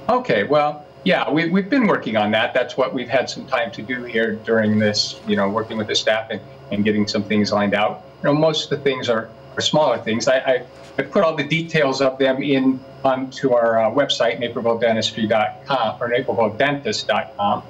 Okay, 0.08 0.44
well, 0.44 0.86
yeah, 1.04 1.30
we, 1.30 1.48
we've 1.48 1.70
been 1.70 1.86
working 1.86 2.16
on 2.16 2.30
that. 2.32 2.54
That's 2.54 2.76
what 2.76 2.94
we've 2.94 3.08
had 3.08 3.28
some 3.30 3.46
time 3.46 3.70
to 3.72 3.82
do 3.82 4.04
here 4.04 4.34
during 4.36 4.78
this, 4.78 5.20
you 5.26 5.36
know, 5.36 5.48
working 5.48 5.76
with 5.76 5.86
the 5.86 5.94
staff 5.94 6.28
and, 6.30 6.40
and 6.72 6.84
getting 6.84 7.06
some 7.06 7.22
things 7.22 7.52
lined 7.52 7.74
out. 7.74 8.04
You 8.22 8.30
know, 8.30 8.34
most 8.34 8.70
of 8.70 8.78
the 8.78 8.84
things 8.84 9.08
are, 9.08 9.28
are 9.56 9.60
smaller 9.60 9.98
things. 9.98 10.28
I, 10.28 10.38
I, 10.38 10.64
I 10.98 11.02
put 11.02 11.22
all 11.22 11.36
the 11.36 11.46
details 11.46 12.00
of 12.00 12.18
them 12.18 12.42
in 12.42 12.80
onto 13.04 13.52
our 13.52 13.78
uh, 13.78 13.90
website, 13.90 14.38
napervilledentistry.com 14.40 15.98
or 16.00 16.10
napervilledentist.com. 16.10 17.62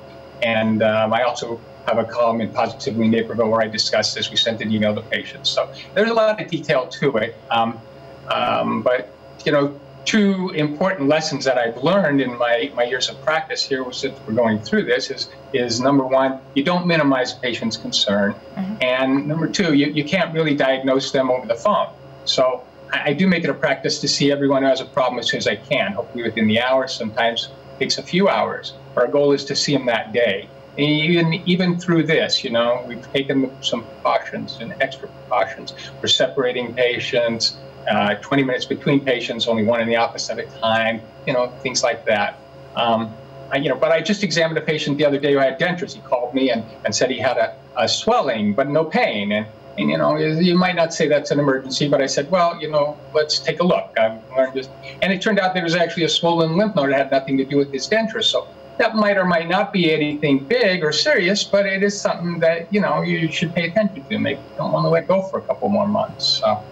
And 0.43 0.83
um, 0.83 1.13
I 1.13 1.23
also 1.25 1.61
have 1.89 1.99
a 1.99 2.05
column 2.05 2.41
in 2.41 2.51
Positively 2.53 3.09
Naperville 3.09 3.49
where 3.49 3.63
I 3.63 3.69
discuss 3.69 4.15
this. 4.15 4.31
We 4.31 4.37
sent 4.37 4.61
an 4.61 4.71
email 4.71 4.95
to 4.95 5.03
patients. 5.03 5.49
So 5.49 5.73
there's 5.95 6.11
a 6.11 6.15
lot 6.15 6.41
of 6.41 6.49
detail 6.49 6.87
to 6.87 7.17
it. 7.17 7.37
Um, 7.51 7.81
um, 8.29 8.83
but, 8.83 9.11
you 9.45 9.53
know, 9.53 9.81
two 10.05 10.51
important 10.51 11.09
lessons 11.09 11.45
that 11.45 11.59
I've 11.59 11.83
learned 11.83 12.21
in 12.21 12.37
my, 12.39 12.71
my 12.75 12.85
years 12.85 13.09
of 13.09 13.23
practice 13.25 13.63
here, 13.63 13.91
since 13.93 14.19
we're 14.27 14.35
going 14.35 14.59
through 14.59 14.85
this, 14.85 15.11
is, 15.11 15.31
is 15.55 15.81
number 15.81 16.05
one, 16.07 16.41
you 16.55 16.63
don't 16.63 16.87
minimize 16.87 17.33
patient's 17.33 17.77
concern. 17.77 18.35
Mm-hmm. 18.35 18.75
And 18.83 19.27
number 19.27 19.49
two, 19.49 19.75
you, 19.75 19.87
you 19.87 20.05
can't 20.05 20.33
really 20.35 20.55
diagnose 20.55 21.11
them 21.11 21.31
over 21.31 21.47
the 21.47 21.55
phone. 21.55 21.89
So 22.27 22.65
I, 22.93 23.11
I 23.11 23.13
do 23.15 23.27
make 23.27 23.45
it 23.45 23.51
a 23.51 23.55
practice 23.55 23.99
to 24.01 24.09
see 24.09 24.31
everyone 24.31 24.63
who 24.63 24.69
has 24.69 24.83
a 24.83 24.87
problem 24.87 25.19
as 25.19 25.29
soon 25.29 25.39
as 25.39 25.47
I 25.47 25.57
can, 25.57 25.93
hopefully 25.93 26.25
within 26.25 26.47
the 26.47 26.61
hour, 26.61 26.87
sometimes 26.87 27.49
takes 27.79 27.97
a 27.97 28.03
few 28.03 28.29
hours. 28.29 28.75
Our 28.97 29.07
goal 29.07 29.33
is 29.33 29.45
to 29.47 29.57
see 29.57 29.73
them 29.73 29.87
that 29.87 30.13
day 30.13 30.49
even 30.79 31.35
even 31.47 31.79
through 31.79 32.05
this, 32.05 32.45
you 32.45 32.51
know, 32.51 32.85
we've 32.87 33.13
taken 33.13 33.51
some 33.63 33.85
precautions 33.85 34.59
and 34.61 34.75
extra 34.81 35.09
precautions. 35.09 35.75
We're 36.01 36.09
separating 36.09 36.75
patients, 36.75 37.57
uh, 37.91 38.15
20 38.17 38.45
minutes 38.45 38.65
between 38.65 39.05
patients, 39.05 39.49
only 39.49 39.65
one 39.65 39.81
in 39.81 39.89
the 39.89 39.97
office 39.97 40.31
at 40.31 40.39
a 40.39 40.45
time, 40.45 41.01
you 41.27 41.33
know, 41.33 41.49
things 41.63 41.83
like 41.83 42.05
that. 42.07 42.39
Um, 42.77 43.15
I, 43.51 43.57
you 43.57 43.69
know, 43.69 43.77
but 43.77 43.91
I 43.91 44.01
just 44.01 44.23
examined 44.23 44.59
a 44.59 44.63
patient 44.63 44.99
the 44.99 45.05
other 45.05 45.19
day 45.19 45.33
who 45.33 45.39
had 45.39 45.59
dentures. 45.59 45.95
He 45.95 46.01
called 46.01 46.35
me 46.35 46.51
and, 46.51 46.65
and 46.85 46.95
said 46.95 47.11
he 47.11 47.19
had 47.19 47.39
a, 47.39 47.57
a 47.77 47.89
swelling 47.89 48.55
but 48.55 48.69
no 48.69 48.85
pain. 48.85 49.33
And, 49.33 49.47
and, 49.79 49.91
you 49.91 49.97
know, 49.97 50.17
you 50.17 50.57
might 50.57 50.75
not 50.75 50.93
say 50.93 51.09
that's 51.09 51.31
an 51.31 51.39
emergency, 51.39 51.89
but 51.89 52.03
I 52.03 52.07
said, 52.07 52.31
well, 52.31 52.61
you 52.61 52.71
know, 52.71 52.99
let's 53.15 53.39
take 53.39 53.61
a 53.61 53.65
look. 53.65 53.97
Learned 53.97 54.55
this. 54.55 54.69
And 55.03 55.13
it 55.13 55.23
turned 55.23 55.39
out 55.39 55.55
there 55.55 55.63
was 55.63 55.77
actually 55.77 56.05
a 56.05 56.09
swollen 56.09 56.57
lymph 56.57 56.75
node 56.75 56.91
that 56.91 56.99
had 56.99 57.11
nothing 57.11 57.39
to 57.39 57.45
do 57.45 57.57
with 57.57 57.73
his 57.73 57.89
dentures. 57.89 58.25
So 58.25 58.49
that 58.79 58.95
might 58.95 59.17
or 59.17 59.25
might 59.25 59.49
not 59.49 59.73
be 59.73 59.93
anything 59.93 60.39
big 60.39 60.83
or 60.83 60.93
serious, 60.93 61.45
but 61.45 61.67
it 61.67 61.83
is 61.83 62.01
something 62.01 62.39
that 62.41 62.73
you 62.73 62.81
know 62.81 63.03
you 63.03 63.31
should 63.31 63.55
pay 63.55 63.69
attention 63.69 64.05
to. 64.05 64.19
Maybe 64.19 64.41
you 64.41 64.57
don't 64.57 64.73
want 64.73 64.85
to 64.85 64.91
let 64.91 65.07
go 65.07 65.23
for 65.23 65.39
a 65.39 65.43
couple 65.43 65.69
more 65.69 65.87
months. 65.87 66.27
So. 66.27 66.63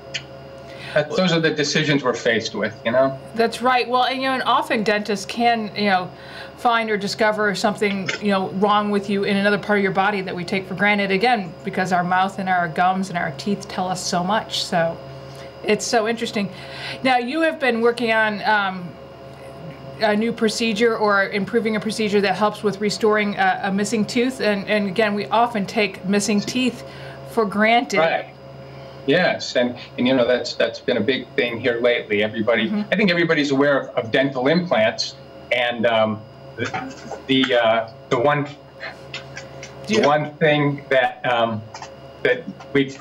Those 1.15 1.33
are 1.33 1.41
the 1.41 1.51
decisions 1.51 2.03
we're 2.03 2.15
faced 2.15 2.55
with, 2.55 2.75
you 2.85 2.91
know? 2.91 3.19
That's 3.35 3.61
right. 3.61 3.87
Well, 3.87 4.05
and, 4.05 4.17
you 4.17 4.29
know, 4.29 4.35
and 4.35 4.43
often 4.45 4.83
dentists 4.83 5.27
can, 5.27 5.71
you 5.77 5.91
know, 5.91 6.11
find 6.57 6.91
or 6.91 6.97
discover 6.97 7.55
something, 7.55 8.09
you 8.23 8.31
know, 8.31 8.49
wrong 8.53 8.91
with 8.91 9.11
you 9.11 9.25
in 9.25 9.37
another 9.37 9.59
part 9.59 9.79
of 9.79 9.83
your 9.83 9.93
body 9.93 10.23
that 10.23 10.35
we 10.35 10.43
take 10.43 10.67
for 10.67 10.75
granted 10.75 11.11
again 11.11 11.53
because 11.65 11.93
our 11.93 12.03
mouth 12.03 12.39
and 12.39 12.49
our 12.49 12.69
gums 12.69 13.11
and 13.11 13.19
our 13.19 13.31
teeth 13.33 13.69
tell 13.69 13.89
us 13.89 14.05
so 14.05 14.25
much. 14.25 14.65
So 14.65 14.97
it's 15.63 15.87
so 15.87 16.09
interesting. 16.09 16.51
Now, 17.03 17.19
you 17.19 17.43
have 17.43 17.61
been 17.61 17.83
working 17.83 18.13
on 18.13 18.43
um, 18.45 18.96
a 20.01 20.17
new 20.17 20.33
procedure 20.33 20.97
or 20.97 21.29
improving 21.31 21.77
a 21.77 21.81
procedure 21.81 22.21
that 22.21 22.37
helps 22.37 22.63
with 22.63 22.81
restoring 22.81 23.37
a, 23.37 23.61
a 23.65 23.73
missing 23.73 24.05
tooth. 24.05 24.41
And, 24.41 24.67
and 24.69 24.89
again, 24.89 25.15
we 25.15 25.27
often 25.27 25.67
take 25.67 26.05
missing 26.07 26.41
teeth 26.41 26.85
for 27.31 27.45
granted. 27.45 27.99
Right. 27.99 28.33
Yes, 29.07 29.55
and, 29.55 29.79
and 29.99 30.07
you 30.09 30.15
know 30.15 30.27
that's 30.27 30.55
that's 30.55 30.81
been 30.81 30.97
a 30.97 31.01
big 31.01 31.29
thing 31.35 31.61
here 31.61 31.81
lately. 31.81 32.25
Everybody, 32.25 32.69
mm-hmm. 32.69 32.93
I 32.93 32.97
think 32.97 33.09
everybody's 33.09 33.53
aware 33.53 33.83
of, 33.83 33.97
of 33.97 34.11
dental 34.11 34.49
implants, 34.49 35.15
and 35.53 35.87
um, 35.87 36.21
the 36.57 36.65
the, 37.29 37.55
uh, 37.55 37.93
the 38.09 38.19
one 38.19 38.49
the 39.87 40.01
one 40.01 40.35
thing 40.35 40.85
that 40.89 41.25
um, 41.25 41.63
that 42.25 42.43
we've 42.73 43.01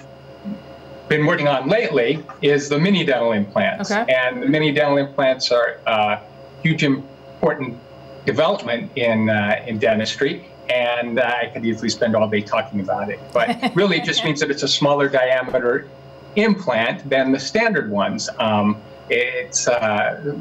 been 1.07 1.25
working 1.25 1.47
on 1.47 1.67
lately 1.69 2.23
is 2.43 2.69
the 2.69 2.77
mini 2.77 3.03
dental 3.03 3.31
implants, 3.31 3.91
okay. 3.91 4.13
and 4.13 4.43
the 4.43 4.47
mini 4.47 4.71
dental 4.71 4.97
implants 4.97 5.51
are 5.51 5.79
uh, 5.87 6.19
huge 6.65 6.83
important 6.83 7.77
development 8.25 8.91
in 8.97 9.29
uh, 9.29 9.63
in 9.67 9.77
dentistry 9.77 10.45
and 10.69 11.19
uh, 11.19 11.41
I 11.43 11.45
could 11.53 11.63
easily 11.63 11.89
spend 11.89 12.15
all 12.15 12.27
day 12.27 12.41
talking 12.41 12.79
about 12.79 13.09
it. 13.11 13.19
But 13.31 13.71
really, 13.75 13.97
it 13.97 14.03
just 14.03 14.23
means 14.25 14.39
that 14.39 14.49
it's 14.49 14.63
a 14.63 14.67
smaller 14.67 15.07
diameter 15.07 15.87
implant 16.35 17.07
than 17.07 17.31
the 17.31 17.39
standard 17.39 17.91
ones. 17.91 18.29
Um, 18.39 18.81
it's 19.09 19.67
uh, 19.67 20.37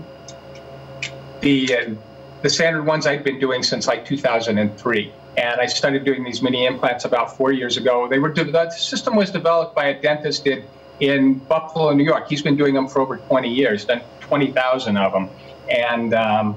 the 1.41 1.77
uh, 1.77 1.95
the 2.43 2.51
standard 2.51 2.85
ones 2.85 3.07
I've 3.07 3.25
been 3.25 3.39
doing 3.39 3.63
since 3.63 3.87
like 3.87 4.07
2003, 4.07 5.13
and 5.37 5.61
I 5.61 5.67
started 5.67 6.05
doing 6.05 6.25
these 6.25 6.41
mini 6.43 6.65
implants 6.65 7.05
about 7.05 7.37
four 7.37 7.53
years 7.53 7.77
ago. 7.77 8.09
They 8.09 8.19
were 8.19 8.33
the 8.33 8.71
system 8.71 9.17
was 9.17 9.31
developed 9.31 9.75
by 9.75 9.87
a 9.87 10.01
dentist 10.01 10.47
in, 10.47 10.65
in 11.01 11.35
Buffalo, 11.35 11.93
New 11.93 12.05
York. 12.05 12.29
He's 12.29 12.43
been 12.43 12.57
doing 12.57 12.75
them 12.75 12.89
for 12.89 13.01
over 13.01 13.19
20 13.19 13.53
years, 13.53 13.85
done 13.85 14.03
20,000 14.21 14.97
of 14.97 15.13
them, 15.13 15.29
and 15.70 16.14
um, 16.14 16.57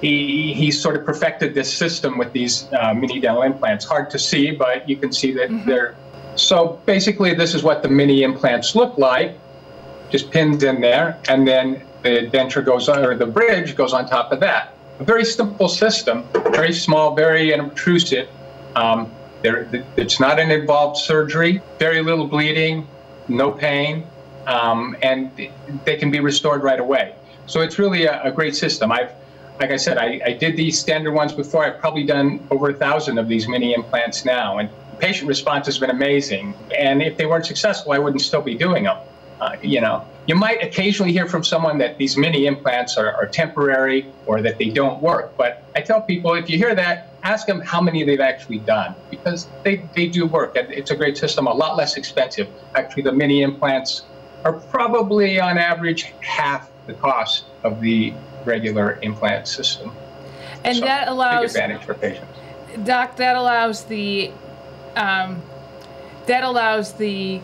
he, 0.00 0.52
he 0.52 0.70
sort 0.70 0.96
of 0.96 1.04
perfected 1.04 1.54
this 1.54 1.72
system 1.72 2.18
with 2.18 2.32
these 2.32 2.70
uh, 2.72 2.94
mini 2.94 3.20
dental 3.20 3.42
implants. 3.42 3.84
Hard 3.84 4.10
to 4.10 4.18
see, 4.18 4.50
but 4.50 4.88
you 4.88 4.96
can 4.96 5.12
see 5.12 5.32
that 5.32 5.50
mm-hmm. 5.50 5.68
they're. 5.68 5.96
So 6.36 6.80
basically, 6.84 7.34
this 7.34 7.54
is 7.54 7.62
what 7.62 7.82
the 7.82 7.88
mini 7.88 8.22
implants 8.22 8.74
look 8.74 8.98
like, 8.98 9.38
just 10.10 10.30
pins 10.30 10.64
in 10.64 10.80
there, 10.80 11.18
and 11.28 11.46
then 11.46 11.82
the 12.02 12.28
denture 12.32 12.64
goes 12.64 12.88
on, 12.88 13.04
or 13.04 13.16
the 13.16 13.26
bridge 13.26 13.76
goes 13.76 13.92
on 13.92 14.08
top 14.08 14.32
of 14.32 14.40
that. 14.40 14.74
A 15.00 15.04
very 15.04 15.24
simple 15.24 15.68
system, 15.68 16.24
very 16.50 16.72
small, 16.72 17.14
very 17.14 17.52
intrusive. 17.52 18.28
Um, 18.76 19.12
there, 19.42 19.68
it's 19.96 20.20
not 20.20 20.38
an 20.38 20.50
involved 20.50 20.98
surgery, 20.98 21.62
very 21.78 22.02
little 22.02 22.26
bleeding, 22.26 22.86
no 23.28 23.50
pain, 23.50 24.06
um, 24.46 24.96
and 25.02 25.30
they 25.84 25.96
can 25.96 26.10
be 26.10 26.20
restored 26.20 26.62
right 26.62 26.80
away. 26.80 27.14
So 27.46 27.60
it's 27.60 27.78
really 27.78 28.04
a, 28.06 28.22
a 28.22 28.32
great 28.32 28.56
system. 28.56 28.92
I've 28.92 29.12
like 29.60 29.70
I 29.70 29.76
said, 29.76 29.98
I, 29.98 30.20
I, 30.26 30.32
did 30.32 30.56
these 30.56 30.78
standard 30.78 31.12
ones 31.12 31.32
before. 31.32 31.64
I've 31.64 31.78
probably 31.78 32.04
done 32.04 32.44
over 32.50 32.70
a 32.70 32.74
thousand 32.74 33.18
of 33.18 33.28
these 33.28 33.46
mini 33.48 33.72
implants 33.72 34.24
now, 34.24 34.58
and 34.58 34.68
patient 34.98 35.28
response 35.28 35.66
has 35.66 35.78
been 35.78 35.90
amazing. 35.90 36.54
And 36.76 37.02
if 37.02 37.16
they 37.16 37.26
weren't 37.26 37.46
successful, 37.46 37.92
I 37.92 37.98
wouldn't 37.98 38.22
still 38.22 38.42
be 38.42 38.54
doing 38.56 38.84
them. 38.84 38.98
Uh, 39.40 39.56
you 39.62 39.80
know, 39.80 40.04
you 40.26 40.34
might 40.34 40.62
occasionally 40.62 41.12
hear 41.12 41.26
from 41.26 41.44
someone 41.44 41.78
that 41.78 41.98
these 41.98 42.16
mini 42.16 42.46
implants 42.46 42.96
are, 42.96 43.14
are 43.14 43.26
temporary 43.26 44.06
or 44.26 44.40
that 44.42 44.58
they 44.58 44.70
don't 44.70 45.02
work. 45.02 45.36
But 45.36 45.62
I 45.76 45.82
tell 45.82 46.00
people 46.00 46.34
if 46.34 46.48
you 46.48 46.56
hear 46.56 46.74
that, 46.74 47.12
ask 47.22 47.46
them 47.46 47.60
how 47.60 47.80
many 47.80 48.04
they've 48.04 48.20
actually 48.20 48.58
done 48.58 48.94
because 49.10 49.48
they, 49.62 49.84
they 49.94 50.06
do 50.06 50.26
work. 50.26 50.52
It's 50.56 50.90
a 50.90 50.96
great 50.96 51.18
system, 51.18 51.46
a 51.46 51.52
lot 51.52 51.76
less 51.76 51.96
expensive. 51.96 52.48
Actually, 52.74 53.02
the 53.02 53.12
mini 53.12 53.42
implants 53.42 54.02
are 54.44 54.54
probably 54.54 55.40
on 55.40 55.58
average 55.58 56.12
half 56.20 56.70
the 56.86 56.94
cost 56.94 57.44
of 57.62 57.80
the 57.80 58.12
regular 58.44 58.98
implant 59.02 59.48
system. 59.48 59.92
And 60.64 60.78
so, 60.78 60.84
that 60.84 61.08
allows 61.08 61.54
advantage 61.54 61.84
for 61.84 61.94
patients. 61.94 62.38
Doc, 62.84 63.16
that 63.16 63.36
allows 63.36 63.84
the 63.84 64.30
um, 64.96 65.42
that 66.26 66.42
allows 66.44 66.94
the 66.94 67.40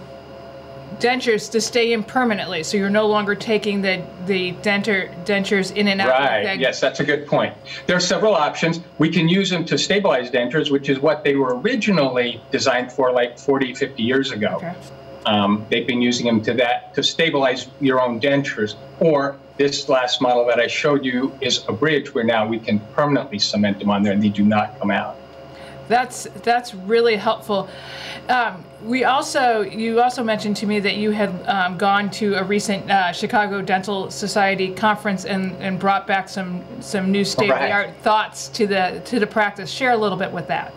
dentures 0.98 1.50
to 1.53 1.61
stay 1.61 1.92
in 1.92 2.03
permanently, 2.03 2.62
so 2.62 2.76
you're 2.76 2.90
no 2.90 3.07
longer 3.07 3.35
taking 3.35 3.83
the 3.83 4.03
the 4.26 4.53
denture 4.55 5.12
dentures 5.24 5.74
in 5.74 5.88
and 5.88 6.00
out. 6.00 6.09
Right. 6.09 6.44
That. 6.44 6.59
Yes, 6.59 6.81
that's 6.81 7.00
a 7.00 7.05
good 7.05 7.26
point. 7.26 7.55
There 7.87 7.96
are 7.96 8.00
several 8.00 8.35
options. 8.35 8.81
We 8.98 9.11
can 9.11 9.29
use 9.29 9.50
them 9.50 9.64
to 9.66 9.79
stabilize 9.79 10.31
dentures, 10.31 10.70
which 10.70 10.88
is 10.88 10.98
what 10.98 11.24
they 11.24 11.37
were 11.37 11.59
originally 11.61 12.42
designed 12.50 12.92
for, 12.92 13.12
like 13.12 13.38
40, 13.38 13.74
50 13.74 14.03
years 14.03 14.33
ago. 14.33 14.57
Okay. 14.57 14.74
Um, 15.26 15.66
they've 15.70 15.87
been 15.87 16.02
using 16.02 16.26
them 16.26 16.40
to 16.42 16.54
that 16.54 16.94
to 16.94 17.02
stabilize 17.02 17.68
your 17.80 18.00
own 18.00 18.20
dentures, 18.20 18.74
or 19.00 19.37
this 19.56 19.88
last 19.88 20.22
model 20.22 20.46
that 20.46 20.59
I 20.59 20.66
showed 20.66 21.04
you 21.04 21.37
is 21.42 21.64
a 21.68 21.72
bridge 21.72 22.14
where 22.14 22.24
now 22.24 22.46
we 22.46 22.59
can 22.59 22.80
permanently 22.94 23.38
cement 23.38 23.78
them 23.78 23.90
on 23.90 24.02
there 24.02 24.14
and 24.14 24.22
they 24.22 24.30
do 24.30 24.42
not 24.42 24.78
come 24.78 24.90
out. 24.90 25.16
That's 25.87 26.28
that's 26.44 26.72
really 26.72 27.16
helpful. 27.16 27.68
Um, 28.28 28.64
we 28.83 29.02
also 29.04 29.62
you 29.62 30.00
also 30.00 30.22
mentioned 30.22 30.56
to 30.59 30.66
me 30.66 30.78
that 30.80 30.96
you 30.96 31.11
had 31.11 31.30
um, 31.46 31.76
gone 31.76 32.11
to 32.12 32.35
a 32.35 32.44
recent 32.44 32.88
uh, 32.88 33.12
Chicago 33.12 33.61
Dental 33.61 34.09
Society 34.09 34.72
conference 34.72 35.24
and, 35.24 35.56
and 35.56 35.80
brought 35.80 36.06
back 36.06 36.28
some 36.28 36.64
some 36.80 37.11
new 37.11 37.24
state 37.24 37.50
of 37.50 37.59
the 37.59 37.72
art 37.72 37.94
thoughts 38.02 38.48
to 38.50 38.68
the 38.68 39.02
to 39.06 39.18
the 39.18 39.26
practice. 39.26 39.68
Share 39.68 39.90
a 39.90 39.96
little 39.96 40.16
bit 40.16 40.30
with 40.30 40.46
that. 40.46 40.72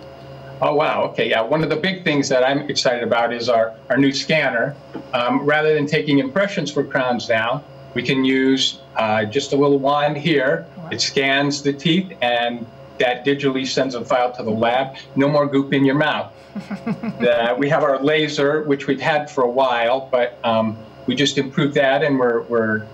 Oh 0.65 0.75
wow! 0.75 1.03
Okay, 1.09 1.29
yeah. 1.29 1.41
One 1.41 1.61
of 1.61 1.69
the 1.69 1.75
big 1.75 2.05
things 2.05 2.29
that 2.29 2.41
I'm 2.41 2.69
excited 2.69 3.03
about 3.03 3.33
is 3.33 3.49
our 3.49 3.75
our 3.89 3.97
new 3.97 4.13
scanner. 4.13 4.77
Um, 5.13 5.45
rather 5.45 5.73
than 5.73 5.85
taking 5.85 6.19
impressions 6.19 6.71
for 6.71 6.85
crowns 6.85 7.27
now, 7.27 7.65
we 7.95 8.01
can 8.01 8.23
use 8.23 8.79
uh, 8.95 9.25
just 9.25 9.51
a 9.51 9.57
little 9.57 9.77
wand 9.77 10.15
here. 10.15 10.65
It 10.89 11.01
scans 11.01 11.63
the 11.63 11.73
teeth 11.73 12.13
and 12.21 12.65
that 12.97 13.25
digitally 13.25 13.67
sends 13.67 13.93
a 13.93 14.05
file 14.05 14.31
to 14.37 14.43
the 14.43 14.51
lab. 14.51 14.95
No 15.17 15.27
more 15.27 15.47
goop 15.47 15.73
in 15.73 15.83
your 15.83 15.95
mouth. 15.95 16.31
uh, 16.87 17.55
we 17.57 17.67
have 17.67 17.83
our 17.83 18.01
laser, 18.01 18.63
which 18.63 18.87
we've 18.87 19.01
had 19.01 19.29
for 19.29 19.43
a 19.43 19.49
while, 19.49 20.07
but 20.11 20.39
um, 20.45 20.77
we 21.07 21.15
just 21.15 21.37
improved 21.37 21.73
that, 21.73 22.03
and 22.03 22.17
we're, 22.19 22.43
we're 22.43 22.87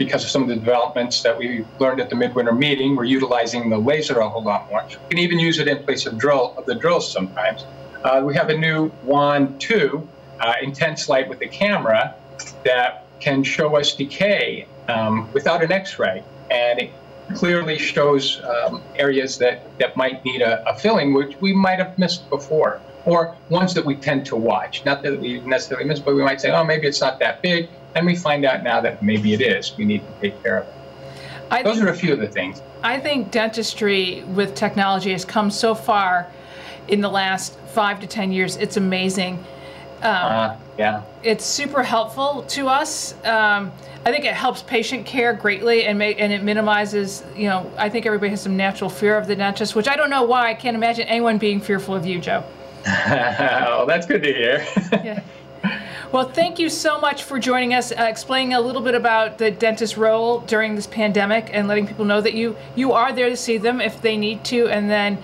because 0.00 0.24
of 0.24 0.30
some 0.30 0.40
of 0.40 0.48
the 0.48 0.54
developments 0.54 1.20
that 1.20 1.36
we 1.36 1.62
learned 1.78 2.00
at 2.00 2.08
the 2.08 2.16
midwinter 2.16 2.54
meeting, 2.54 2.96
we're 2.96 3.04
utilizing 3.04 3.68
the 3.68 3.76
laser 3.76 4.20
a 4.20 4.28
whole 4.30 4.42
lot 4.42 4.66
more. 4.70 4.82
We 4.88 5.10
can 5.10 5.18
even 5.18 5.38
use 5.38 5.58
it 5.58 5.68
in 5.68 5.84
place 5.84 6.06
of 6.06 6.16
drill 6.16 6.54
of 6.56 6.64
the 6.64 6.74
drills 6.74 7.12
sometimes. 7.12 7.66
Uh, 8.02 8.22
we 8.24 8.34
have 8.34 8.48
a 8.48 8.56
new 8.56 8.90
wand 9.04 9.60
too, 9.60 10.08
uh, 10.40 10.54
intense 10.62 11.10
light 11.10 11.28
with 11.28 11.38
the 11.38 11.48
camera 11.48 12.14
that 12.64 13.04
can 13.20 13.44
show 13.44 13.76
us 13.76 13.94
decay 13.94 14.66
um, 14.88 15.30
without 15.34 15.62
an 15.62 15.70
X-ray, 15.70 16.24
and 16.50 16.78
it 16.78 16.92
clearly 17.34 17.78
shows 17.78 18.40
um, 18.40 18.82
areas 18.96 19.36
that, 19.36 19.66
that 19.78 19.98
might 19.98 20.24
need 20.24 20.40
a, 20.40 20.66
a, 20.66 20.74
filling, 20.78 21.12
which 21.12 21.38
we 21.42 21.52
might 21.52 21.78
have 21.78 21.98
missed 21.98 22.26
before, 22.30 22.80
or 23.04 23.36
ones 23.50 23.74
that 23.74 23.84
we 23.84 23.96
tend 23.96 24.24
to 24.24 24.34
watch. 24.34 24.82
Not 24.86 25.02
that 25.02 25.20
we 25.20 25.40
necessarily 25.40 25.86
miss, 25.86 26.00
but 26.00 26.14
we 26.14 26.22
might 26.22 26.40
say, 26.40 26.50
oh, 26.50 26.64
maybe 26.64 26.86
it's 26.86 27.02
not 27.02 27.18
that 27.18 27.42
big, 27.42 27.68
and 27.94 28.06
we 28.06 28.16
find 28.16 28.44
out 28.44 28.62
now 28.62 28.80
that 28.80 29.02
maybe 29.02 29.32
it 29.32 29.40
is. 29.40 29.76
We 29.76 29.84
need 29.84 30.02
to 30.06 30.20
take 30.20 30.42
care 30.42 30.58
of 30.58 30.68
it. 30.68 30.74
I 31.50 31.62
Those 31.62 31.76
think, 31.76 31.88
are 31.88 31.92
a 31.92 31.96
few 31.96 32.12
of 32.12 32.20
the 32.20 32.28
things. 32.28 32.62
I 32.82 32.98
think 32.98 33.30
dentistry 33.30 34.22
with 34.28 34.54
technology 34.54 35.12
has 35.12 35.24
come 35.24 35.50
so 35.50 35.74
far 35.74 36.30
in 36.88 37.00
the 37.00 37.08
last 37.08 37.58
five 37.72 38.00
to 38.00 38.06
ten 38.06 38.32
years. 38.32 38.56
It's 38.56 38.76
amazing. 38.76 39.44
Um, 40.02 40.14
uh, 40.14 40.56
yeah. 40.78 41.02
It's 41.22 41.44
super 41.44 41.82
helpful 41.82 42.42
to 42.48 42.68
us. 42.68 43.14
Um, 43.24 43.72
I 44.06 44.10
think 44.10 44.24
it 44.24 44.32
helps 44.32 44.62
patient 44.62 45.04
care 45.04 45.34
greatly 45.34 45.84
and 45.84 45.98
make 45.98 46.18
and 46.20 46.32
it 46.32 46.42
minimizes. 46.42 47.22
You 47.36 47.48
know, 47.48 47.70
I 47.76 47.90
think 47.90 48.06
everybody 48.06 48.30
has 48.30 48.40
some 48.40 48.56
natural 48.56 48.88
fear 48.88 49.18
of 49.18 49.26
the 49.26 49.36
dentist, 49.36 49.74
which 49.74 49.88
I 49.88 49.96
don't 49.96 50.08
know 50.08 50.22
why. 50.22 50.48
I 50.48 50.54
can't 50.54 50.74
imagine 50.74 51.06
anyone 51.06 51.36
being 51.36 51.60
fearful 51.60 51.94
of 51.94 52.06
you, 52.06 52.18
Joe. 52.18 52.44
oh, 52.86 53.84
that's 53.86 54.06
good 54.06 54.22
to 54.22 54.32
hear. 54.32 54.66
yeah. 54.92 55.22
Well, 56.12 56.28
thank 56.28 56.58
you 56.58 56.68
so 56.68 57.00
much 57.00 57.22
for 57.22 57.38
joining 57.38 57.72
us, 57.72 57.92
uh, 57.92 58.02
explaining 58.02 58.54
a 58.54 58.60
little 58.60 58.82
bit 58.82 58.96
about 58.96 59.38
the 59.38 59.52
dentist 59.52 59.96
role 59.96 60.40
during 60.40 60.74
this 60.74 60.88
pandemic, 60.88 61.50
and 61.52 61.68
letting 61.68 61.86
people 61.86 62.04
know 62.04 62.20
that 62.20 62.34
you 62.34 62.56
you 62.74 62.92
are 62.92 63.12
there 63.12 63.28
to 63.28 63.36
see 63.36 63.58
them 63.58 63.80
if 63.80 64.02
they 64.02 64.16
need 64.16 64.44
to, 64.46 64.68
and 64.68 64.90
then 64.90 65.18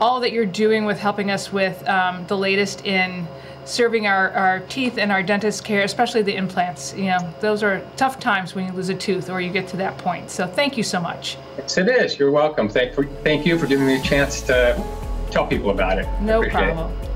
all 0.00 0.20
that 0.20 0.30
you're 0.30 0.46
doing 0.46 0.84
with 0.84 0.96
helping 0.96 1.32
us 1.32 1.52
with 1.52 1.86
um, 1.88 2.24
the 2.28 2.36
latest 2.36 2.86
in 2.86 3.26
serving 3.64 4.06
our, 4.06 4.30
our 4.30 4.60
teeth 4.60 4.96
and 4.96 5.10
our 5.10 5.24
dentist 5.24 5.64
care, 5.64 5.82
especially 5.82 6.22
the 6.22 6.36
implants. 6.36 6.94
You 6.94 7.06
know, 7.06 7.34
those 7.40 7.64
are 7.64 7.84
tough 7.96 8.20
times 8.20 8.54
when 8.54 8.64
you 8.64 8.72
lose 8.72 8.90
a 8.90 8.94
tooth 8.94 9.28
or 9.30 9.40
you 9.40 9.50
get 9.50 9.66
to 9.68 9.76
that 9.78 9.98
point. 9.98 10.30
So 10.30 10.46
thank 10.46 10.76
you 10.76 10.84
so 10.84 11.00
much. 11.00 11.36
Yes, 11.58 11.76
it 11.78 11.88
is. 11.88 12.16
You're 12.16 12.30
welcome. 12.30 12.68
Thank, 12.68 12.94
for, 12.94 13.04
thank 13.24 13.44
you 13.44 13.58
for 13.58 13.66
giving 13.66 13.86
me 13.86 13.96
a 13.96 14.02
chance 14.02 14.40
to 14.42 14.82
tell 15.32 15.48
people 15.48 15.70
about 15.70 15.98
it. 15.98 16.06
No 16.22 16.48
problem. 16.48 16.92
It. 16.92 17.07